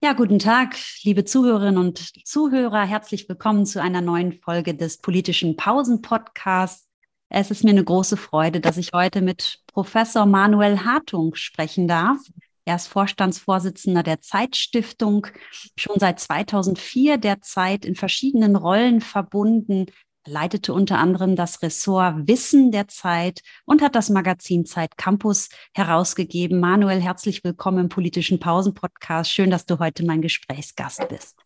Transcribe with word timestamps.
Ja, 0.00 0.12
guten 0.12 0.38
Tag, 0.38 0.76
liebe 1.02 1.24
Zuhörerinnen 1.24 1.76
und 1.76 1.98
Zuhörer. 2.24 2.86
Herzlich 2.86 3.28
willkommen 3.28 3.66
zu 3.66 3.82
einer 3.82 4.00
neuen 4.00 4.32
Folge 4.32 4.72
des 4.72 4.98
politischen 4.98 5.56
Pausen-Podcasts. 5.56 6.86
Es 7.28 7.50
ist 7.50 7.64
mir 7.64 7.70
eine 7.70 7.82
große 7.82 8.16
Freude, 8.16 8.60
dass 8.60 8.76
ich 8.76 8.92
heute 8.92 9.22
mit 9.22 9.58
Professor 9.66 10.24
Manuel 10.24 10.84
Hartung 10.84 11.34
sprechen 11.34 11.88
darf. 11.88 12.18
Er 12.64 12.76
ist 12.76 12.86
Vorstandsvorsitzender 12.86 14.04
der 14.04 14.20
Zeitstiftung, 14.20 15.26
schon 15.76 15.98
seit 15.98 16.20
2004 16.20 17.18
der 17.18 17.40
Zeit 17.40 17.84
in 17.84 17.96
verschiedenen 17.96 18.54
Rollen 18.54 19.00
verbunden, 19.00 19.86
leitete 20.28 20.72
unter 20.72 20.98
anderem 20.98 21.34
das 21.34 21.62
Ressort 21.62 22.28
Wissen 22.28 22.70
der 22.70 22.88
Zeit 22.88 23.40
und 23.64 23.82
hat 23.82 23.94
das 23.94 24.10
Magazin 24.10 24.66
Zeit 24.66 24.96
Campus 24.96 25.48
herausgegeben. 25.74 26.60
Manuel, 26.60 27.00
herzlich 27.00 27.42
willkommen 27.42 27.78
im 27.78 27.88
politischen 27.88 28.38
Pausen-Podcast. 28.38 29.32
Schön, 29.32 29.50
dass 29.50 29.66
du 29.66 29.78
heute 29.78 30.04
mein 30.04 30.22
Gesprächsgast 30.22 31.08
bist. 31.08 31.36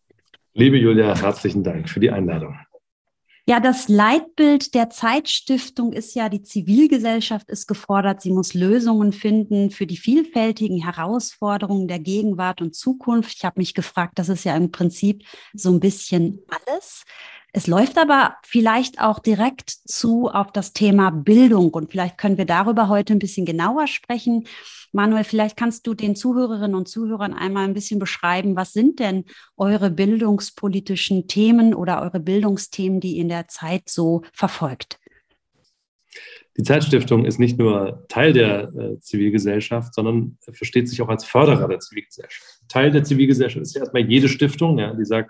Liebe 0.53 0.77
Julia, 0.77 1.15
herzlichen 1.15 1.63
Dank 1.63 1.89
für 1.89 1.99
die 1.99 2.11
Einladung. 2.11 2.57
Ja, 3.45 3.59
das 3.59 3.89
Leitbild 3.89 4.73
der 4.73 4.89
Zeitstiftung 4.89 5.91
ist 5.91 6.15
ja, 6.15 6.29
die 6.29 6.43
Zivilgesellschaft 6.43 7.49
ist 7.49 7.67
gefordert, 7.67 8.21
sie 8.21 8.31
muss 8.31 8.53
Lösungen 8.53 9.11
finden 9.11 9.69
für 9.69 9.85
die 9.85 9.97
vielfältigen 9.97 10.81
Herausforderungen 10.81 11.89
der 11.89 11.99
Gegenwart 11.99 12.61
und 12.61 12.73
Zukunft. 12.73 13.33
Ich 13.35 13.43
habe 13.43 13.59
mich 13.59 13.73
gefragt, 13.73 14.13
das 14.15 14.29
ist 14.29 14.45
ja 14.45 14.55
im 14.55 14.71
Prinzip 14.71 15.25
so 15.53 15.71
ein 15.71 15.81
bisschen 15.81 16.39
alles. 16.47 17.03
Es 17.55 17.67
läuft 17.67 17.99
aber 17.99 18.37
vielleicht 18.43 18.99
auch 18.99 19.19
direkt 19.19 19.69
zu 19.69 20.27
auf 20.27 20.51
das 20.51 20.73
Thema 20.73 21.11
Bildung 21.11 21.69
und 21.69 21.91
vielleicht 21.91 22.17
können 22.17 22.39
wir 22.39 22.45
darüber 22.45 22.89
heute 22.89 23.13
ein 23.13 23.19
bisschen 23.19 23.45
genauer 23.45 23.85
sprechen. 23.85 24.47
Manuel, 24.91 25.23
vielleicht 25.23 25.55
kannst 25.55 25.85
du 25.85 25.93
den 25.93 26.15
Zuhörerinnen 26.15 26.75
und 26.75 26.87
Zuhörern 26.87 27.31
einmal 27.31 27.65
ein 27.65 27.75
bisschen 27.75 27.99
beschreiben, 27.99 28.55
was 28.55 28.73
sind 28.73 28.99
denn 28.99 29.25
eure 29.55 29.91
bildungspolitischen 29.91 31.27
Themen 31.27 31.75
oder 31.75 32.01
eure 32.01 32.19
Bildungsthemen, 32.19 32.99
die 32.99 33.19
in 33.19 33.29
der 33.29 33.47
Zeit 33.47 33.83
so 33.87 34.23
verfolgt? 34.33 34.99
Die 36.57 36.63
Zeitstiftung 36.63 37.23
ist 37.23 37.39
nicht 37.39 37.59
nur 37.59 38.05
Teil 38.09 38.33
der 38.33 38.73
äh, 38.73 38.99
Zivilgesellschaft, 38.99 39.93
sondern 39.93 40.39
versteht 40.51 40.89
sich 40.89 41.03
auch 41.03 41.09
als 41.09 41.23
Förderer 41.23 41.67
der 41.67 41.79
Zivilgesellschaft. 41.79 42.61
Teil 42.67 42.89
der 42.89 43.03
Zivilgesellschaft 43.03 43.61
ist 43.61 43.75
ja 43.75 43.81
erstmal 43.81 44.09
jede 44.09 44.27
Stiftung, 44.27 44.79
ja, 44.79 44.91
die 44.95 45.05
sagt, 45.05 45.29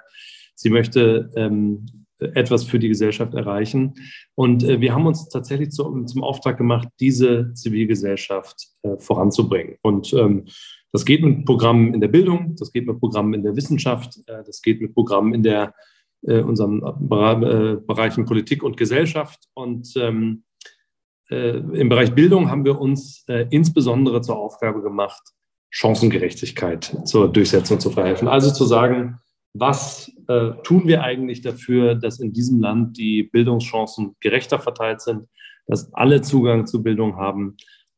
sie 0.55 0.70
möchte 0.70 1.30
ähm, 1.36 2.03
etwas 2.34 2.64
für 2.64 2.80
die 2.80 2.88
Gesellschaft 2.88 3.34
erreichen. 3.34 3.94
Und 4.36 4.64
äh, 4.64 4.82
wir 4.82 4.94
haben 4.94 5.06
uns 5.06 5.30
tatsächlich 5.30 5.72
zu, 5.72 6.04
zum 6.06 6.24
Auftrag 6.24 6.58
gemacht, 6.58 6.88
diese 7.00 7.54
Zivilgesellschaft 7.54 8.68
äh, 8.84 8.98
voranzubringen. 8.98 9.78
Und 9.82 10.14
ähm, 10.14 10.46
das 10.92 11.06
geht 11.06 11.24
mit 11.24 11.46
Programmen 11.46 11.94
in 11.94 12.02
der 12.02 12.08
Bildung, 12.08 12.56
das 12.58 12.72
geht 12.72 12.86
mit 12.86 13.00
Programmen 13.00 13.34
in 13.34 13.44
der 13.44 13.56
Wissenschaft, 13.56 14.18
äh, 14.28 14.44
das 14.46 14.62
geht 14.62 14.82
mit 14.82 14.94
Programmen 14.94 15.34
in 15.34 15.44
der 15.44 15.74
äh, 16.26 16.42
unseren 16.42 16.82
äh, 16.82 17.76
Bereichen 17.86 18.26
Politik 18.26 18.64
und 18.64 18.78
Gesellschaft. 18.78 19.50
Und 19.54 19.94
ähm, 19.98 20.44
äh, 21.30 21.58
im 21.58 21.90
Bereich 21.90 22.14
Bildung 22.14 22.50
haben 22.50 22.64
wir 22.64 22.80
uns 22.80 23.26
insbesondere 23.50 24.22
zur 24.22 24.38
Aufgabe 24.38 24.82
gemacht, 24.82 25.22
Chancengerechtigkeit 25.70 26.98
zur 27.06 27.32
Durchsetzung 27.32 27.80
zu 27.80 27.90
verhelfen. 27.90 28.28
Also 28.28 28.52
zu 28.52 28.66
sagen, 28.66 29.20
was 29.54 30.12
äh, 30.28 30.52
tun 30.64 30.88
wir 30.88 31.04
eigentlich 31.04 31.42
dafür, 31.42 31.96
dass 31.96 32.20
in 32.20 32.34
diesem 32.34 32.59
Land 32.59 32.98
die 32.98 33.23
Bildungschancen 33.23 34.16
gerechter 34.20 34.60
verteilt 34.60 35.02
sind, 35.02 35.28
dass 35.68 35.94
alle 35.94 36.22
Zugang 36.22 36.66
zu 36.66 36.82
Bildung 36.82 37.18
haben. 37.18 37.56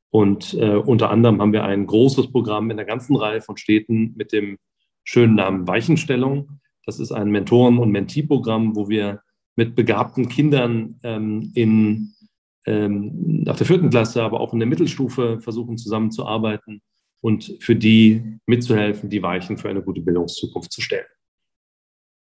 Und 0.10 0.54
äh, 0.54 0.76
unter 0.76 1.10
anderem 1.10 1.42
haben 1.42 1.54
wir 1.54 1.64
ein 1.64 1.88
großes 1.88 2.32
Programm 2.32 2.70
in 2.72 2.78
der 2.78 2.86
ganzen 2.86 3.16
Reihe 3.16 3.42
von 3.42 3.58
Städten 3.58 4.14
mit 4.16 4.34
dem 4.34 4.58
schönen 5.04 5.36
Namen 5.36 5.68
Weichenstellung. 5.68 6.60
Das 6.86 7.00
ist 7.00 7.12
ein 7.12 7.32
Mentoren- 7.32 7.80
und 7.80 7.92
Mentee-Programm, 7.92 8.76
wo 8.76 8.90
wir 8.90 9.22
mit 9.56 9.76
begabten 9.76 10.28
Kindern 10.28 11.00
ähm, 11.04 11.52
in, 11.56 12.14
ähm, 12.66 13.44
nach 13.44 13.56
der 13.56 13.66
vierten 13.66 13.90
Klasse, 13.90 14.24
aber 14.24 14.42
auch 14.42 14.54
in 14.54 14.60
der 14.60 14.68
Mittelstufe 14.68 15.40
versuchen 15.40 15.78
zusammenzuarbeiten 15.78 16.82
und 17.22 17.58
für 17.60 17.76
die 17.76 18.40
mitzuhelfen, 18.46 19.10
die 19.10 19.24
Weichen 19.24 19.58
für 19.58 19.70
eine 19.70 19.82
gute 19.82 20.02
Bildungszukunft 20.02 20.72
zu 20.72 20.82
stellen. 20.82 21.06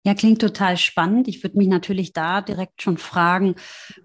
Ja, 0.06 0.14
klingt 0.14 0.40
total 0.40 0.78
spannend. 0.78 1.28
Ich 1.28 1.44
würde 1.44 1.58
mich 1.58 1.68
natürlich 1.68 2.14
da 2.14 2.40
direkt 2.42 2.82
schon 2.82 2.98
fragen, 2.98 3.56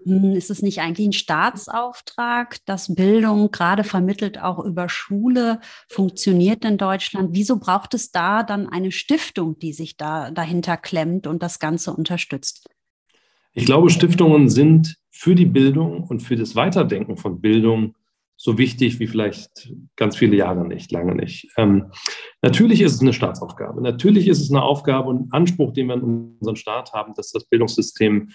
hm, 0.03 0.33
ist 0.33 0.49
es 0.49 0.61
nicht 0.61 0.81
eigentlich 0.81 1.07
ein 1.07 1.13
Staatsauftrag, 1.13 2.57
dass 2.65 2.93
Bildung 2.93 3.49
gerade 3.51 3.85
vermittelt 3.85 4.41
auch 4.41 4.59
über 4.59 4.89
Schule 4.89 5.61
funktioniert 5.87 6.65
in 6.65 6.77
Deutschland? 6.77 7.29
Wieso 7.31 7.59
braucht 7.59 7.93
es 7.93 8.11
da 8.11 8.43
dann 8.43 8.67
eine 8.67 8.91
Stiftung, 8.91 9.57
die 9.57 9.71
sich 9.71 9.95
da 9.95 10.31
dahinter 10.31 10.75
klemmt 10.75 11.27
und 11.27 11.41
das 11.41 11.59
Ganze 11.59 11.93
unterstützt? 11.93 12.67
Ich 13.53 13.65
glaube, 13.65 13.89
Stiftungen 13.89 14.49
sind 14.49 14.97
für 15.11 15.33
die 15.33 15.45
Bildung 15.45 16.03
und 16.03 16.19
für 16.19 16.35
das 16.35 16.57
Weiterdenken 16.57 17.15
von 17.15 17.39
Bildung 17.39 17.95
so 18.37 18.57
wichtig 18.57 18.99
wie 18.99 19.07
vielleicht 19.07 19.73
ganz 19.95 20.17
viele 20.17 20.35
Jahre 20.35 20.67
nicht, 20.67 20.91
lange 20.91 21.15
nicht. 21.15 21.47
Ähm, 21.57 21.91
natürlich 22.41 22.81
ist 22.81 22.95
es 22.95 23.01
eine 23.01 23.13
Staatsaufgabe. 23.13 23.81
Natürlich 23.81 24.27
ist 24.27 24.41
es 24.41 24.51
eine 24.51 24.61
Aufgabe 24.61 25.09
und 25.09 25.33
Anspruch, 25.33 25.73
den 25.73 25.87
wir 25.87 25.95
in 25.95 26.35
unserem 26.39 26.55
Staat 26.55 26.93
haben, 26.93 27.13
dass 27.15 27.31
das 27.31 27.45
Bildungssystem 27.45 28.29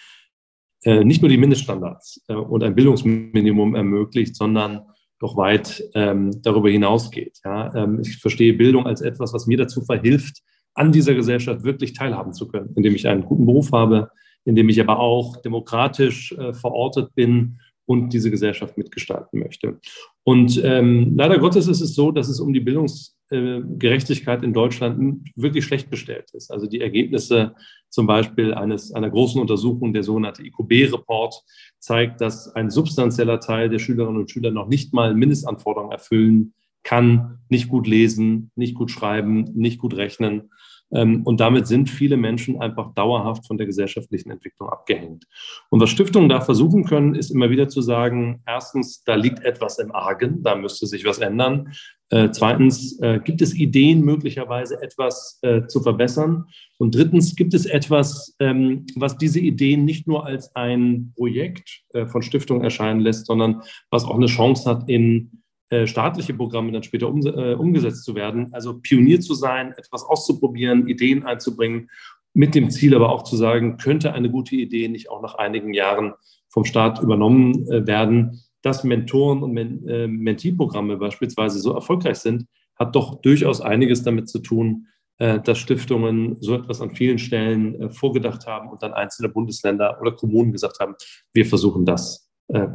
äh, 0.85 1.05
nicht 1.05 1.21
nur 1.21 1.29
die 1.29 1.37
Mindeststandards 1.37 2.23
äh, 2.29 2.35
und 2.35 2.65
ein 2.65 2.75
Bildungsminimum 2.75 3.75
ermöglicht, 3.75 4.35
sondern 4.35 4.83
doch 5.19 5.37
weit 5.37 5.83
ähm, 5.95 6.31
darüber 6.43 6.71
hinausgeht. 6.71 7.39
Ja? 7.45 7.75
Ähm, 7.75 8.01
ich 8.01 8.17
verstehe 8.17 8.55
Bildung 8.55 8.87
als 8.87 9.03
etwas, 9.03 9.35
was 9.35 9.47
mir 9.47 9.59
dazu 9.59 9.83
verhilft, 9.83 10.39
an 10.75 10.93
dieser 10.93 11.15
Gesellschaft 11.15 11.63
wirklich 11.63 11.93
teilhaben 11.93 12.33
zu 12.33 12.49
können, 12.49 12.73
indem 12.75 12.95
ich 12.95 13.07
einen 13.07 13.25
guten 13.25 13.45
Beruf 13.45 13.73
habe, 13.73 14.11
indem 14.45 14.71
ich 14.71 14.81
aber 14.81 14.99
auch 14.99 15.37
demokratisch 15.43 16.33
äh, 16.33 16.55
verortet 16.55 17.15
bin 17.15 17.61
und 17.91 18.13
diese 18.13 18.31
Gesellschaft 18.31 18.79
mitgestalten 18.79 19.41
möchte. 19.41 19.81
Und 20.23 20.63
ähm, 20.63 21.15
leider 21.17 21.41
Gottes 21.41 21.67
ist 21.67 21.81
es 21.81 21.97
so, 21.97 22.13
dass 22.13 22.29
es 22.29 22.39
um 22.39 22.53
die 22.53 22.61
Bildungsgerechtigkeit 22.61 24.45
in 24.45 24.53
Deutschland 24.53 25.29
wirklich 25.35 25.65
schlecht 25.65 25.91
bestellt 25.91 26.31
ist. 26.33 26.53
Also 26.53 26.69
die 26.69 26.81
Ergebnisse 26.81 27.53
zum 27.89 28.07
Beispiel 28.07 28.55
eines, 28.55 28.93
einer 28.93 29.11
großen 29.11 29.41
Untersuchung, 29.41 29.93
der 29.93 30.05
sogenannte 30.05 30.45
IQB-Report, 30.45 31.35
zeigt, 31.81 32.21
dass 32.21 32.55
ein 32.55 32.71
substanzieller 32.71 33.41
Teil 33.41 33.69
der 33.69 33.81
Schülerinnen 33.81 34.21
und 34.21 34.31
Schüler 34.31 34.53
noch 34.53 34.69
nicht 34.69 34.95
mal 34.95 35.13
Mindestanforderungen 35.13 35.91
erfüllen 35.91 36.55
kann, 36.83 37.39
nicht 37.49 37.69
gut 37.69 37.87
lesen, 37.87 38.51
nicht 38.55 38.75
gut 38.75 38.91
schreiben, 38.91 39.51
nicht 39.55 39.79
gut 39.79 39.97
rechnen. 39.97 40.51
Ähm, 40.93 41.23
und 41.25 41.41
damit 41.41 41.67
sind 41.67 41.89
viele 41.89 42.17
Menschen 42.17 42.61
einfach 42.61 42.93
dauerhaft 42.95 43.47
von 43.47 43.59
der 43.59 43.67
gesellschaftlichen 43.67 44.31
Entwicklung 44.31 44.69
abgehängt. 44.69 45.25
Und 45.69 45.81
was 45.81 45.91
Stiftungen 45.91 46.29
da 46.29 46.41
versuchen 46.41 46.85
können, 46.85 47.15
ist 47.15 47.31
immer 47.31 47.51
wieder 47.51 47.69
zu 47.69 47.81
sagen, 47.81 48.43
erstens, 48.47 49.05
da 49.05 49.15
liegt 49.15 49.45
etwas 49.45 49.79
im 49.79 49.93
Argen, 49.95 50.43
da 50.43 50.55
müsste 50.57 50.87
sich 50.87 51.05
was 51.05 51.19
ändern. 51.19 51.73
Äh, 52.09 52.31
zweitens, 52.33 52.99
äh, 53.01 53.21
gibt 53.23 53.41
es 53.41 53.55
Ideen, 53.55 54.01
möglicherweise 54.01 54.83
etwas 54.83 55.39
äh, 55.43 55.67
zu 55.67 55.81
verbessern? 55.81 56.47
Und 56.79 56.97
drittens, 56.97 57.37
gibt 57.37 57.55
es 57.55 57.67
etwas, 57.67 58.35
ähm, 58.41 58.87
was 58.97 59.17
diese 59.17 59.39
Ideen 59.39 59.85
nicht 59.85 60.09
nur 60.09 60.27
als 60.27 60.55
ein 60.57 61.13
Projekt 61.17 61.83
von 62.07 62.23
Stiftungen 62.23 62.63
erscheinen 62.65 63.01
lässt, 63.01 63.27
sondern 63.27 63.63
was 63.91 64.05
auch 64.05 64.15
eine 64.15 64.27
Chance 64.27 64.69
hat, 64.69 64.89
in 64.89 65.40
äh, 65.71 65.87
staatliche 65.87 66.35
Programme 66.35 66.73
dann 66.73 66.83
später 66.83 67.09
um, 67.09 67.25
äh, 67.25 67.55
umgesetzt 67.55 68.05
zu 68.05 68.17
werden. 68.17 68.53
Also 68.53 68.81
Pionier 68.81 69.21
zu 69.21 69.35
sein, 69.35 69.73
etwas 69.77 70.03
auszuprobieren, 70.03 70.89
Ideen 70.89 71.25
einzubringen, 71.25 71.89
mit 72.35 72.55
dem 72.55 72.71
Ziel 72.71 72.95
aber 72.95 73.11
auch 73.11 73.23
zu 73.23 73.37
sagen, 73.37 73.77
könnte 73.77 74.13
eine 74.13 74.31
gute 74.31 74.57
Idee 74.57 74.89
nicht 74.89 75.11
auch 75.11 75.23
nach 75.23 75.37
einigen 75.37 75.73
Jahren 75.73 76.15
vom 76.49 76.65
Staat 76.65 77.01
übernommen 77.01 77.69
äh, 77.71 77.87
werden. 77.87 78.43
Dass 78.63 78.85
Mentoren 78.85 79.43
und 79.43 79.53
Men 79.53 79.87
äh, 79.87 80.07
Mentee-Programme 80.07 80.97
beispielsweise 80.97 81.61
so 81.61 81.73
erfolgreich 81.73 82.19
sind, 82.19 82.47
hat 82.77 82.95
doch 82.95 83.21
durchaus 83.21 83.61
einiges 83.61 84.03
damit 84.03 84.29
zu 84.29 84.41
tun, 84.41 84.89
äh, 85.19 85.41
dass 85.41 85.59
Stiftungen 85.59 86.37
so 86.41 86.57
etwas 86.57 86.81
an 86.81 86.95
vielen 86.97 87.19
Stellen 87.19 87.91
vorgedacht 87.91 88.47
haben 88.47 88.69
und 88.69 88.83
dann 88.83 88.93
einzelne 88.93 89.29
Bundesländer 89.29 89.99
oder 90.01 90.13
Kommunen 90.13 90.53
gesagt 90.53 90.81
haben, 90.81 90.95
wir 91.33 91.47
versuchen 91.47 91.85
das 91.85 92.27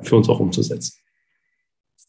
für 0.04 0.16
uns 0.16 0.30
auch 0.30 0.40
umzusetzen. 0.40 1.05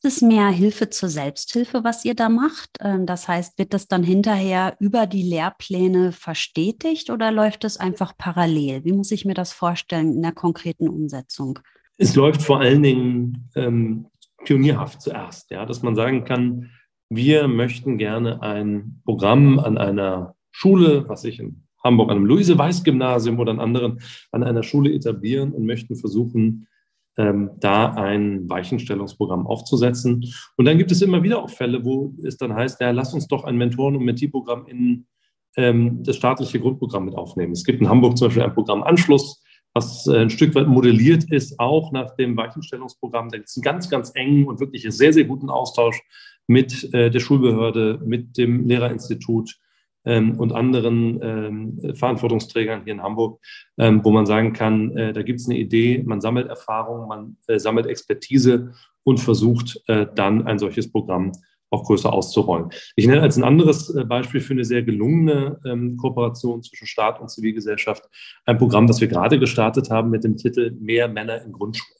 Ist 0.02 0.16
es 0.16 0.22
mehr 0.22 0.48
Hilfe 0.50 0.90
zur 0.90 1.08
Selbsthilfe, 1.08 1.82
was 1.82 2.04
ihr 2.04 2.14
da 2.14 2.28
macht? 2.28 2.70
Ähm, 2.80 3.06
das 3.06 3.28
heißt, 3.28 3.58
wird 3.58 3.72
das 3.72 3.88
dann 3.88 4.02
hinterher 4.02 4.76
über 4.78 5.06
die 5.06 5.22
Lehrpläne 5.22 6.12
verstetigt 6.12 7.10
oder 7.10 7.32
läuft 7.32 7.64
es 7.64 7.78
einfach 7.78 8.16
parallel? 8.16 8.84
Wie 8.84 8.92
muss 8.92 9.10
ich 9.10 9.24
mir 9.24 9.34
das 9.34 9.52
vorstellen 9.52 10.12
in 10.12 10.22
der 10.22 10.32
konkreten 10.32 10.88
Umsetzung? 10.88 11.58
Es 11.96 12.14
läuft 12.14 12.42
vor 12.42 12.60
allen 12.60 12.82
Dingen 12.82 13.48
ähm, 13.54 14.06
pionierhaft 14.44 15.00
zuerst, 15.00 15.50
ja, 15.50 15.64
dass 15.64 15.82
man 15.82 15.94
sagen 15.94 16.24
kann, 16.24 16.70
wir 17.08 17.48
möchten 17.48 17.98
gerne 17.98 18.42
ein 18.42 19.00
Programm 19.04 19.58
an 19.58 19.78
einer 19.78 20.34
Schule, 20.50 21.08
was 21.08 21.24
ich 21.24 21.38
in 21.38 21.62
Hamburg 21.82 22.10
an 22.10 22.18
einem 22.18 22.26
Luise-Weiß-Gymnasium 22.26 23.38
oder 23.38 23.52
an 23.52 23.60
anderen, 23.60 24.00
an 24.32 24.42
einer 24.42 24.62
Schule 24.62 24.92
etablieren 24.92 25.52
und 25.52 25.66
möchten 25.66 25.96
versuchen, 25.96 26.66
ähm, 27.16 27.50
da 27.60 27.92
ein 27.94 28.48
Weichenstellungsprogramm 28.48 29.46
aufzusetzen. 29.46 30.24
Und 30.56 30.64
dann 30.64 30.78
gibt 30.78 30.92
es 30.92 31.02
immer 31.02 31.22
wieder 31.22 31.42
auch 31.42 31.50
Fälle, 31.50 31.84
wo 31.84 32.14
es 32.22 32.36
dann 32.36 32.54
heißt, 32.54 32.80
ja, 32.80 32.90
lass 32.90 33.14
uns 33.14 33.26
doch 33.26 33.44
ein 33.44 33.56
Mentoren- 33.56 33.96
und 33.96 34.04
Mentee-Programm 34.04 34.66
in 34.66 35.06
ähm, 35.56 36.02
das 36.02 36.16
staatliche 36.16 36.60
Grundprogramm 36.60 37.06
mit 37.06 37.14
aufnehmen. 37.14 37.52
Es 37.52 37.64
gibt 37.64 37.80
in 37.80 37.88
Hamburg 37.88 38.18
zum 38.18 38.28
Beispiel 38.28 38.42
ein 38.42 38.54
Programm 38.54 38.82
Anschluss, 38.82 39.42
was 39.72 40.06
äh, 40.06 40.18
ein 40.18 40.30
Stück 40.30 40.54
weit 40.54 40.68
modelliert 40.68 41.24
ist, 41.30 41.58
auch 41.58 41.92
nach 41.92 42.14
dem 42.16 42.36
Weichenstellungsprogramm. 42.36 43.30
Da 43.30 43.38
gibt 43.38 43.48
es 43.48 43.56
einen 43.56 43.62
ganz, 43.62 43.88
ganz 43.88 44.12
engen 44.14 44.46
und 44.46 44.60
wirklich 44.60 44.86
sehr, 44.88 45.12
sehr 45.12 45.24
guten 45.24 45.50
Austausch 45.50 46.00
mit 46.46 46.92
äh, 46.94 47.10
der 47.10 47.20
Schulbehörde, 47.20 48.00
mit 48.04 48.36
dem 48.36 48.66
Lehrerinstitut 48.66 49.58
ähm, 50.06 50.38
und 50.38 50.52
anderen 50.52 51.20
ähm, 51.22 51.94
Verantwortungsträgern 51.94 52.84
hier 52.84 52.94
in 52.94 53.02
Hamburg, 53.02 53.40
ähm, 53.76 54.00
wo 54.02 54.10
man 54.10 54.24
sagen 54.24 54.52
kann, 54.52 54.96
äh, 54.96 55.12
da 55.12 55.22
gibt 55.22 55.40
es 55.40 55.48
eine 55.48 55.58
Idee, 55.58 56.02
man 56.06 56.20
sammelt 56.20 56.48
Erfahrung, 56.48 57.08
man 57.08 57.36
äh, 57.48 57.58
sammelt 57.58 57.86
Expertise 57.86 58.72
und 59.02 59.20
versucht 59.20 59.82
äh, 59.88 60.06
dann 60.14 60.46
ein 60.46 60.58
solches 60.58 60.90
Programm 60.90 61.32
auch 61.70 61.84
größer 61.84 62.12
auszurollen. 62.12 62.70
Ich 62.94 63.06
nenne 63.06 63.22
als 63.22 63.36
ein 63.36 63.44
anderes 63.44 63.94
äh, 63.94 64.04
Beispiel 64.04 64.40
für 64.40 64.54
eine 64.54 64.64
sehr 64.64 64.82
gelungene 64.82 65.58
ähm, 65.66 65.96
Kooperation 65.96 66.62
zwischen 66.62 66.86
Staat 66.86 67.20
und 67.20 67.28
Zivilgesellschaft 67.28 68.04
ein 68.44 68.58
Programm, 68.58 68.86
das 68.86 69.00
wir 69.00 69.08
gerade 69.08 69.38
gestartet 69.38 69.90
haben 69.90 70.10
mit 70.10 70.24
dem 70.24 70.36
Titel 70.36 70.76
Mehr 70.80 71.08
Männer 71.08 71.42
in 71.42 71.52
Grundschulen. 71.52 71.96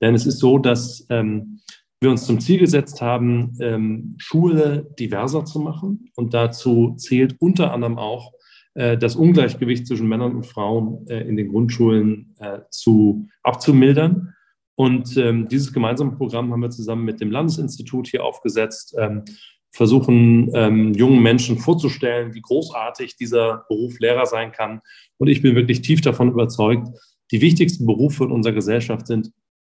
Denn 0.00 0.14
es 0.14 0.26
ist 0.26 0.38
so, 0.38 0.58
dass 0.58 1.06
ähm, 1.10 1.60
wir 2.00 2.10
uns 2.10 2.24
zum 2.24 2.40
Ziel 2.40 2.58
gesetzt 2.58 3.02
haben, 3.02 3.56
ähm, 3.60 4.14
Schule 4.18 4.86
diverser 4.98 5.44
zu 5.44 5.60
machen. 5.60 6.10
Und 6.16 6.32
dazu 6.32 6.94
zählt 6.96 7.36
unter 7.40 7.72
anderem 7.72 7.98
auch, 7.98 8.32
äh, 8.74 8.96
das 8.96 9.16
Ungleichgewicht 9.16 9.86
zwischen 9.86 10.08
Männern 10.08 10.34
und 10.34 10.46
Frauen 10.46 11.06
äh, 11.08 11.20
in 11.20 11.36
den 11.36 11.48
Grundschulen 11.48 12.34
äh, 12.38 12.60
zu, 12.70 13.28
abzumildern. 13.42 14.34
Und 14.76 15.16
ähm, 15.18 15.48
dieses 15.48 15.74
gemeinsame 15.74 16.12
Programm 16.12 16.52
haben 16.52 16.62
wir 16.62 16.70
zusammen 16.70 17.04
mit 17.04 17.20
dem 17.20 17.30
Landesinstitut 17.30 18.08
hier 18.08 18.24
aufgesetzt, 18.24 18.94
ähm, 18.98 19.24
versuchen 19.72 20.50
ähm, 20.54 20.94
jungen 20.94 21.22
Menschen 21.22 21.58
vorzustellen, 21.58 22.34
wie 22.34 22.40
großartig 22.40 23.16
dieser 23.16 23.66
Beruf 23.68 24.00
Lehrer 24.00 24.24
sein 24.24 24.52
kann. 24.52 24.80
Und 25.18 25.28
ich 25.28 25.42
bin 25.42 25.54
wirklich 25.54 25.82
tief 25.82 26.00
davon 26.00 26.30
überzeugt, 26.30 26.88
die 27.30 27.42
wichtigsten 27.42 27.86
Berufe 27.86 28.24
in 28.24 28.32
unserer 28.32 28.54
Gesellschaft 28.54 29.06
sind 29.06 29.30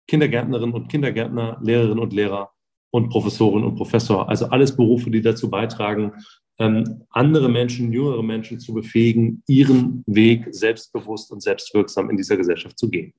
Kindergärtnerinnen 0.09 0.75
und 0.75 0.89
Kindergärtner, 0.89 1.59
Lehrerinnen 1.63 1.99
und 1.99 2.13
Lehrer 2.13 2.51
und 2.91 3.11
Professorinnen 3.11 3.69
und 3.69 3.77
Professor. 3.77 4.29
Also 4.29 4.47
alles 4.47 4.77
Berufe, 4.77 5.11
die 5.11 5.21
dazu 5.21 5.51
beitragen, 5.51 6.13
ähm, 6.59 7.03
andere 7.11 7.49
Menschen, 7.49 7.93
jüngere 7.93 8.23
Menschen 8.23 8.59
zu 8.61 8.73
befähigen, 8.73 9.43
ihren 9.47 10.03
Weg 10.07 10.47
selbstbewusst 10.51 11.31
und 11.31 11.43
selbstwirksam 11.43 12.11
in 12.11 12.17
dieser 12.17 12.37
Gesellschaft 12.37 12.79
zu 12.79 12.89
gehen. 12.89 13.13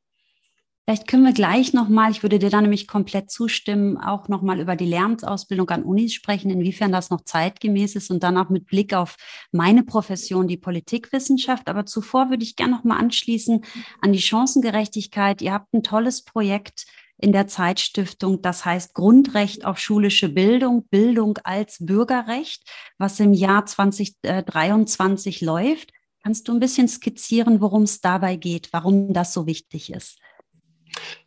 Vielleicht 0.90 1.06
können 1.10 1.26
wir 1.26 1.34
gleich 1.34 1.74
nochmal, 1.74 2.12
ich 2.12 2.24
würde 2.24 2.40
dir 2.40 2.50
da 2.50 2.62
nämlich 2.62 2.88
komplett 2.88 3.30
zustimmen, 3.30 3.98
auch 3.98 4.30
nochmal 4.30 4.62
über 4.62 4.78
die 4.78 4.86
Lehramtsausbildung 4.86 5.70
an 5.70 5.84
Unis 5.84 6.14
sprechen, 6.14 6.50
inwiefern 6.50 6.94
das 6.94 7.10
noch 7.10 7.26
zeitgemäß 7.26 7.98
ist 7.98 8.10
und 8.10 8.24
dann 8.24 8.38
auch 8.38 8.48
mit 8.48 8.68
Blick 8.68 8.94
auf 8.94 9.18
meine 9.52 9.84
Profession, 9.84 10.48
die 10.48 10.56
Politikwissenschaft. 10.56 11.68
Aber 11.68 11.86
zuvor 11.86 12.30
würde 12.30 12.44
ich 12.44 12.56
gerne 12.56 12.72
nochmal 12.72 13.00
anschließen 13.00 13.66
an 14.00 14.14
die 14.14 14.22
Chancengerechtigkeit. 14.22 15.42
Ihr 15.42 15.52
habt 15.52 15.74
ein 15.74 15.84
tolles 15.84 16.24
Projekt 16.24 16.86
in 17.18 17.34
der 17.34 17.48
Zeitstiftung, 17.48 18.42
das 18.42 18.64
heißt 18.64 18.94
Grundrecht 18.94 19.66
auf 19.66 19.80
schulische 19.80 20.30
Bildung, 20.30 20.88
Bildung 20.88 21.38
als 21.44 21.80
Bürgerrecht, 21.82 22.64
was 22.98 23.20
im 23.20 23.34
Jahr 23.34 23.66
2023 23.66 25.42
läuft. 25.42 25.92
Kannst 26.24 26.48
du 26.48 26.54
ein 26.54 26.62
bisschen 26.62 26.88
skizzieren, 26.88 27.60
worum 27.60 27.84
es 27.84 28.00
dabei 28.00 28.38
geht, 28.38 28.70
warum 28.72 29.12
das 29.12 29.34
so 29.34 29.48
wichtig 29.48 29.92
ist? 29.92 30.18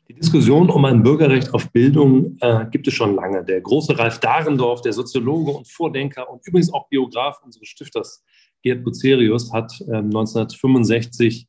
Die 0.09 0.15
Diskussion 0.15 0.71
um 0.71 0.85
ein 0.85 1.03
Bürgerrecht 1.03 1.55
auf 1.55 1.71
Bildung 1.71 2.37
äh, 2.41 2.67
gibt 2.71 2.89
es 2.89 2.95
schon 2.95 3.15
lange. 3.15 3.45
Der 3.45 3.61
große 3.61 3.97
Ralf 3.97 4.19
Dahrendorf, 4.19 4.83
der 4.83 4.93
Soziologe 4.93 5.53
und 5.53 5.69
Vordenker 5.69 6.29
und 6.29 6.45
übrigens 6.47 6.73
auch 6.75 6.89
Biograf 6.89 7.41
unseres 7.45 7.69
Stifters 7.69 8.25
Gerd 8.63 8.83
Bucerius, 8.83 9.53
hat 9.53 9.73
äh, 9.83 9.97
1965 9.97 11.47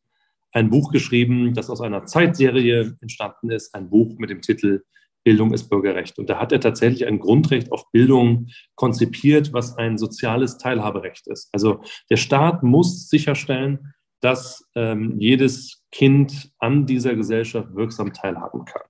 ein 0.51 0.69
Buch 0.69 0.91
geschrieben, 0.91 1.53
das 1.53 1.69
aus 1.69 1.81
einer 1.81 2.05
Zeitserie 2.05 2.95
entstanden 3.01 3.49
ist, 3.49 3.73
ein 3.73 3.89
Buch 3.89 4.17
mit 4.19 4.29
dem 4.29 4.41
Titel 4.41 4.83
Bildung 5.23 5.53
ist 5.53 5.69
Bürgerrecht. 5.69 6.17
Und 6.17 6.29
da 6.29 6.39
hat 6.39 6.51
er 6.51 6.59
tatsächlich 6.59 7.05
ein 7.07 7.19
Grundrecht 7.19 7.71
auf 7.71 7.91
Bildung 7.91 8.47
konzipiert, 8.75 9.53
was 9.53 9.77
ein 9.77 9.97
soziales 9.97 10.57
Teilhaberecht 10.57 11.27
ist. 11.27 11.49
Also 11.51 11.81
der 12.09 12.17
Staat 12.17 12.63
muss 12.63 13.09
sicherstellen, 13.09 13.93
dass 14.21 14.65
ähm, 14.75 15.19
jedes 15.19 15.83
Kind 15.91 16.51
an 16.59 16.85
dieser 16.85 17.15
Gesellschaft 17.15 17.75
wirksam 17.75 18.13
teilhaben 18.13 18.65
kann. 18.65 18.83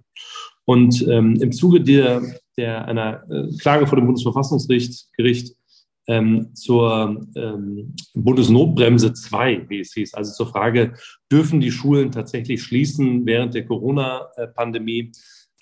Und 0.66 1.06
ähm, 1.08 1.36
im 1.42 1.52
Zuge 1.52 1.82
der, 1.82 2.22
der 2.58 2.86
einer 2.86 3.24
äh, 3.30 3.58
Klage 3.58 3.88
vor 3.88 3.98
dem 3.98 4.06
Bundesverfassungsgericht 4.06 5.56
ähm, 6.08 6.54
zur 6.54 7.26
ähm, 7.36 7.96
Bundesnotbremse 8.14 9.14
2, 9.14 9.70
wie 9.70 9.80
es 9.80 9.94
hieß, 9.94 10.14
also 10.14 10.32
zur 10.34 10.48
Frage, 10.48 10.94
dürfen 11.32 11.60
die 11.60 11.72
Schulen 11.72 12.12
tatsächlich 12.12 12.62
schließen 12.64 13.26
während 13.26 13.54
der 13.54 13.66
Corona-Pandemie? 13.66 15.12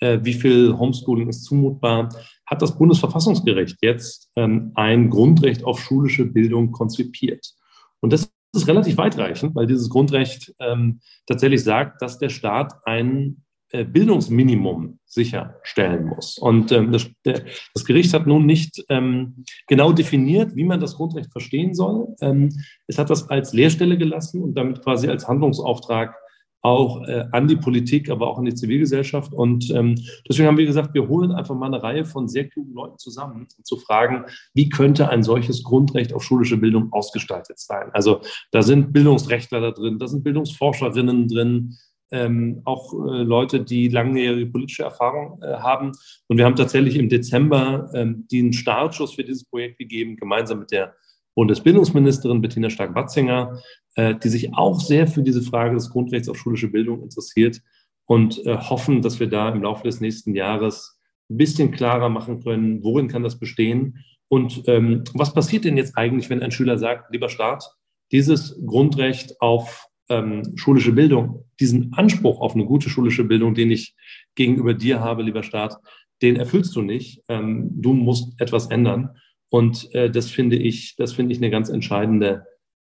Äh, 0.00 0.18
wie 0.22 0.34
viel 0.34 0.76
Homeschooling 0.76 1.28
ist 1.28 1.44
zumutbar? 1.44 2.08
Hat 2.46 2.62
das 2.62 2.76
Bundesverfassungsgericht 2.76 3.78
jetzt 3.82 4.30
ähm, 4.36 4.72
ein 4.74 5.10
Grundrecht 5.10 5.64
auf 5.64 5.80
schulische 5.80 6.24
Bildung 6.24 6.72
konzipiert? 6.72 7.54
Und 8.00 8.12
das 8.12 8.32
ist 8.52 8.68
relativ 8.68 8.96
weitreichend, 8.96 9.54
weil 9.54 9.66
dieses 9.66 9.88
Grundrecht 9.88 10.54
ähm, 10.60 11.00
tatsächlich 11.26 11.62
sagt, 11.62 12.02
dass 12.02 12.18
der 12.18 12.30
Staat 12.30 12.74
ein 12.84 13.42
äh, 13.72 13.84
Bildungsminimum 13.84 14.98
sicherstellen 15.06 16.06
muss. 16.06 16.38
Und 16.38 16.72
ähm, 16.72 16.90
das, 16.90 17.08
der, 17.24 17.44
das, 17.72 17.84
Gericht 17.84 18.12
hat 18.12 18.26
nun 18.26 18.44
nicht 18.44 18.84
ähm, 18.88 19.44
genau 19.68 19.92
definiert, 19.92 20.56
wie 20.56 20.64
man 20.64 20.80
das 20.80 20.96
Grundrecht 20.96 21.30
verstehen 21.30 21.72
soll. 21.74 22.08
Ähm, 22.20 22.48
es 22.88 22.98
hat 22.98 23.10
das 23.10 23.28
als 23.28 23.52
Leerstelle 23.52 23.96
gelassen 23.96 24.42
und 24.42 24.54
damit 24.54 24.82
quasi 24.82 25.08
als 25.08 25.28
Handlungsauftrag 25.28 26.16
auch 26.62 27.06
äh, 27.06 27.24
an 27.32 27.48
die 27.48 27.56
Politik, 27.56 28.10
aber 28.10 28.28
auch 28.28 28.38
an 28.38 28.44
die 28.44 28.54
Zivilgesellschaft. 28.54 29.32
Und 29.32 29.70
ähm, 29.70 29.94
deswegen 30.28 30.48
haben 30.48 30.58
wir 30.58 30.66
gesagt, 30.66 30.94
wir 30.94 31.08
holen 31.08 31.32
einfach 31.32 31.54
mal 31.54 31.66
eine 31.66 31.82
Reihe 31.82 32.04
von 32.04 32.28
sehr 32.28 32.48
klugen 32.48 32.74
Leuten 32.74 32.98
zusammen, 32.98 33.46
um 33.56 33.64
zu 33.64 33.76
fragen, 33.76 34.24
wie 34.54 34.68
könnte 34.68 35.08
ein 35.08 35.22
solches 35.22 35.62
Grundrecht 35.62 36.12
auf 36.12 36.22
schulische 36.22 36.56
Bildung 36.56 36.92
ausgestaltet 36.92 37.58
sein? 37.58 37.88
Also 37.92 38.20
da 38.50 38.62
sind 38.62 38.92
Bildungsrechtler 38.92 39.60
da 39.60 39.70
drin, 39.70 39.98
da 39.98 40.06
sind 40.06 40.22
Bildungsforscherinnen 40.22 41.28
drin, 41.28 41.76
ähm, 42.12 42.62
auch 42.64 42.92
äh, 42.92 43.22
Leute, 43.22 43.60
die 43.60 43.88
langjährige 43.88 44.46
politische 44.46 44.82
Erfahrung 44.82 45.40
äh, 45.42 45.54
haben. 45.54 45.92
Und 46.26 46.38
wir 46.38 46.44
haben 46.44 46.56
tatsächlich 46.56 46.96
im 46.96 47.08
Dezember 47.08 47.90
ähm, 47.94 48.26
den 48.30 48.52
Startschuss 48.52 49.14
für 49.14 49.24
dieses 49.24 49.44
Projekt 49.44 49.78
gegeben, 49.78 50.16
gemeinsam 50.16 50.58
mit 50.58 50.72
der 50.72 50.94
Bundesbildungsministerin 51.34 52.40
Bettina 52.40 52.70
Stark-Watzinger, 52.70 53.60
äh, 53.94 54.14
die 54.16 54.28
sich 54.28 54.54
auch 54.54 54.80
sehr 54.80 55.06
für 55.06 55.22
diese 55.22 55.42
Frage 55.42 55.74
des 55.74 55.90
Grundrechts 55.90 56.28
auf 56.28 56.36
schulische 56.36 56.68
Bildung 56.68 57.02
interessiert 57.02 57.60
und 58.06 58.44
äh, 58.46 58.56
hoffen, 58.56 59.02
dass 59.02 59.20
wir 59.20 59.28
da 59.28 59.50
im 59.50 59.62
Laufe 59.62 59.84
des 59.84 60.00
nächsten 60.00 60.34
Jahres 60.34 60.98
ein 61.30 61.36
bisschen 61.36 61.70
klarer 61.70 62.08
machen 62.08 62.42
können, 62.42 62.82
worin 62.82 63.08
kann 63.08 63.22
das 63.22 63.38
bestehen 63.38 63.98
und 64.30 64.62
ähm, 64.68 65.02
was 65.12 65.34
passiert 65.34 65.64
denn 65.64 65.76
jetzt 65.76 65.98
eigentlich, 65.98 66.30
wenn 66.30 66.42
ein 66.42 66.52
Schüler 66.52 66.78
sagt, 66.78 67.12
lieber 67.12 67.28
Staat, 67.28 67.68
dieses 68.12 68.60
Grundrecht 68.64 69.40
auf 69.40 69.88
ähm, 70.08 70.52
schulische 70.54 70.92
Bildung, 70.92 71.44
diesen 71.58 71.92
Anspruch 71.94 72.40
auf 72.40 72.54
eine 72.54 72.64
gute 72.64 72.88
schulische 72.88 73.24
Bildung, 73.24 73.54
den 73.54 73.72
ich 73.72 73.96
gegenüber 74.36 74.72
dir 74.72 75.00
habe, 75.00 75.24
lieber 75.24 75.42
Staat, 75.42 75.78
den 76.22 76.36
erfüllst 76.36 76.76
du 76.76 76.82
nicht. 76.82 77.22
Ähm, 77.28 77.70
du 77.72 77.92
musst 77.92 78.40
etwas 78.40 78.66
ändern. 78.68 79.10
Und 79.50 79.92
äh, 79.94 80.10
das 80.10 80.30
finde 80.30 80.56
ich, 80.56 80.96
das 80.96 81.12
finde 81.12 81.32
ich 81.32 81.38
eine 81.38 81.50
ganz 81.50 81.68
entscheidende, 81.68 82.46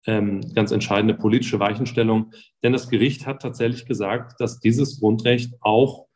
ähm, 0.06 0.42
ganz 0.54 0.72
entscheidende 0.72 1.16
politische 1.16 1.60
Weichenstellung. 1.60 2.32
Denn 2.64 2.74
das 2.74 2.90
Gericht 2.90 3.26
hat 3.26 3.42
tatsächlich 3.42 3.86
gesagt, 3.86 4.40
dass 4.40 4.60
dieses 4.60 5.00
Grundrecht 5.00 5.56
auch 5.62 6.08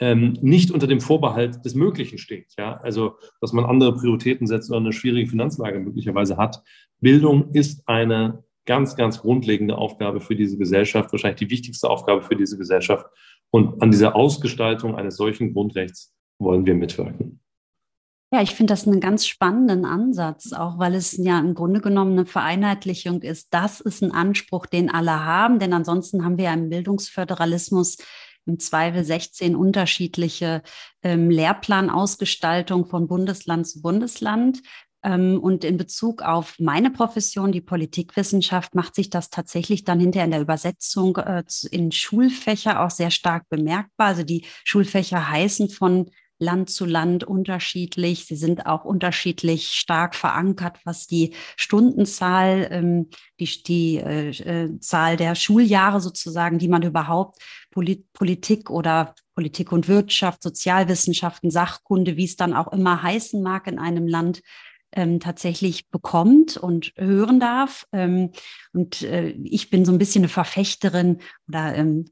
ähm, 0.00 0.38
nicht 0.40 0.70
unter 0.70 0.86
dem 0.86 1.00
Vorbehalt 1.00 1.64
des 1.64 1.74
Möglichen 1.74 2.18
steht. 2.18 2.54
Ja? 2.58 2.78
Also, 2.78 3.16
dass 3.40 3.52
man 3.52 3.66
andere 3.66 3.94
Prioritäten 3.94 4.46
setzt 4.46 4.70
oder 4.70 4.80
eine 4.80 4.92
schwierige 4.92 5.28
Finanzlage 5.28 5.78
möglicherweise 5.78 6.38
hat. 6.38 6.62
Bildung 7.00 7.50
ist 7.52 7.82
eine 7.86 8.42
ganz, 8.64 8.96
ganz 8.96 9.20
grundlegende 9.20 9.76
Aufgabe 9.76 10.20
für 10.20 10.36
diese 10.36 10.56
Gesellschaft, 10.56 11.12
wahrscheinlich 11.12 11.40
die 11.40 11.50
wichtigste 11.50 11.90
Aufgabe 11.90 12.22
für 12.22 12.36
diese 12.36 12.56
Gesellschaft. 12.56 13.06
Und 13.50 13.82
an 13.82 13.90
dieser 13.90 14.16
Ausgestaltung 14.16 14.96
eines 14.96 15.16
solchen 15.16 15.52
Grundrechts 15.52 16.14
wollen 16.38 16.64
wir 16.64 16.74
mitwirken. 16.74 17.40
Ja, 18.32 18.42
ich 18.42 18.54
finde 18.54 18.72
das 18.72 18.86
einen 18.86 19.00
ganz 19.00 19.26
spannenden 19.26 19.84
Ansatz, 19.84 20.52
auch 20.52 20.78
weil 20.78 20.94
es 20.94 21.16
ja 21.16 21.40
im 21.40 21.54
Grunde 21.54 21.80
genommen 21.80 22.12
eine 22.12 22.26
Vereinheitlichung 22.26 23.22
ist. 23.22 23.52
Das 23.52 23.80
ist 23.80 24.02
ein 24.02 24.12
Anspruch, 24.12 24.66
den 24.66 24.88
alle 24.88 25.24
haben, 25.24 25.58
denn 25.58 25.72
ansonsten 25.72 26.24
haben 26.24 26.38
wir 26.38 26.44
ja 26.44 26.54
im 26.54 26.68
Bildungsföderalismus 26.68 27.96
im 28.46 28.60
Zweifel 28.60 29.04
16 29.04 29.56
unterschiedliche 29.56 30.62
ähm, 31.02 31.28
Lehrplanausgestaltung 31.28 32.86
von 32.86 33.08
Bundesland 33.08 33.66
zu 33.66 33.82
Bundesland. 33.82 34.62
Ähm, 35.02 35.40
und 35.40 35.64
in 35.64 35.76
Bezug 35.76 36.22
auf 36.22 36.54
meine 36.60 36.90
Profession, 36.90 37.50
die 37.50 37.60
Politikwissenschaft, 37.60 38.76
macht 38.76 38.94
sich 38.94 39.10
das 39.10 39.30
tatsächlich 39.30 39.82
dann 39.84 39.98
hinterher 39.98 40.26
in 40.26 40.30
der 40.30 40.40
Übersetzung 40.40 41.16
äh, 41.16 41.42
in 41.72 41.90
Schulfächer 41.90 42.84
auch 42.84 42.90
sehr 42.90 43.10
stark 43.10 43.48
bemerkbar. 43.48 44.08
Also 44.08 44.22
die 44.22 44.44
Schulfächer 44.64 45.30
heißen 45.30 45.68
von 45.68 46.10
Land 46.40 46.70
zu 46.70 46.86
Land 46.86 47.22
unterschiedlich. 47.22 48.26
Sie 48.26 48.34
sind 48.34 48.66
auch 48.66 48.84
unterschiedlich 48.84 49.70
stark 49.70 50.14
verankert, 50.14 50.78
was 50.84 51.06
die 51.06 51.34
Stundenzahl, 51.56 52.66
ähm, 52.70 53.10
die, 53.38 53.62
die 53.62 53.96
äh, 53.98 54.30
äh, 54.30 54.80
Zahl 54.80 55.16
der 55.16 55.34
Schuljahre 55.34 56.00
sozusagen, 56.00 56.58
die 56.58 56.68
man 56.68 56.82
überhaupt 56.82 57.40
Polit 57.70 58.12
Politik 58.12 58.70
oder 58.70 59.14
Politik 59.34 59.70
und 59.70 59.86
Wirtschaft, 59.86 60.42
Sozialwissenschaften, 60.42 61.50
Sachkunde, 61.50 62.16
wie 62.16 62.24
es 62.24 62.36
dann 62.36 62.54
auch 62.54 62.72
immer 62.72 63.02
heißen 63.02 63.42
mag 63.42 63.66
in 63.66 63.78
einem 63.78 64.08
Land, 64.08 64.42
ähm, 64.92 65.20
tatsächlich 65.20 65.88
bekommt 65.90 66.56
und 66.56 66.92
hören 66.96 67.38
darf. 67.38 67.86
Ähm, 67.92 68.30
und 68.72 69.02
äh, 69.02 69.28
ich 69.44 69.70
bin 69.70 69.84
so 69.84 69.92
ein 69.92 69.98
bisschen 69.98 70.22
eine 70.22 70.28
Verfechterin 70.28 71.20
oder 71.48 71.74
ähm, 71.76 72.06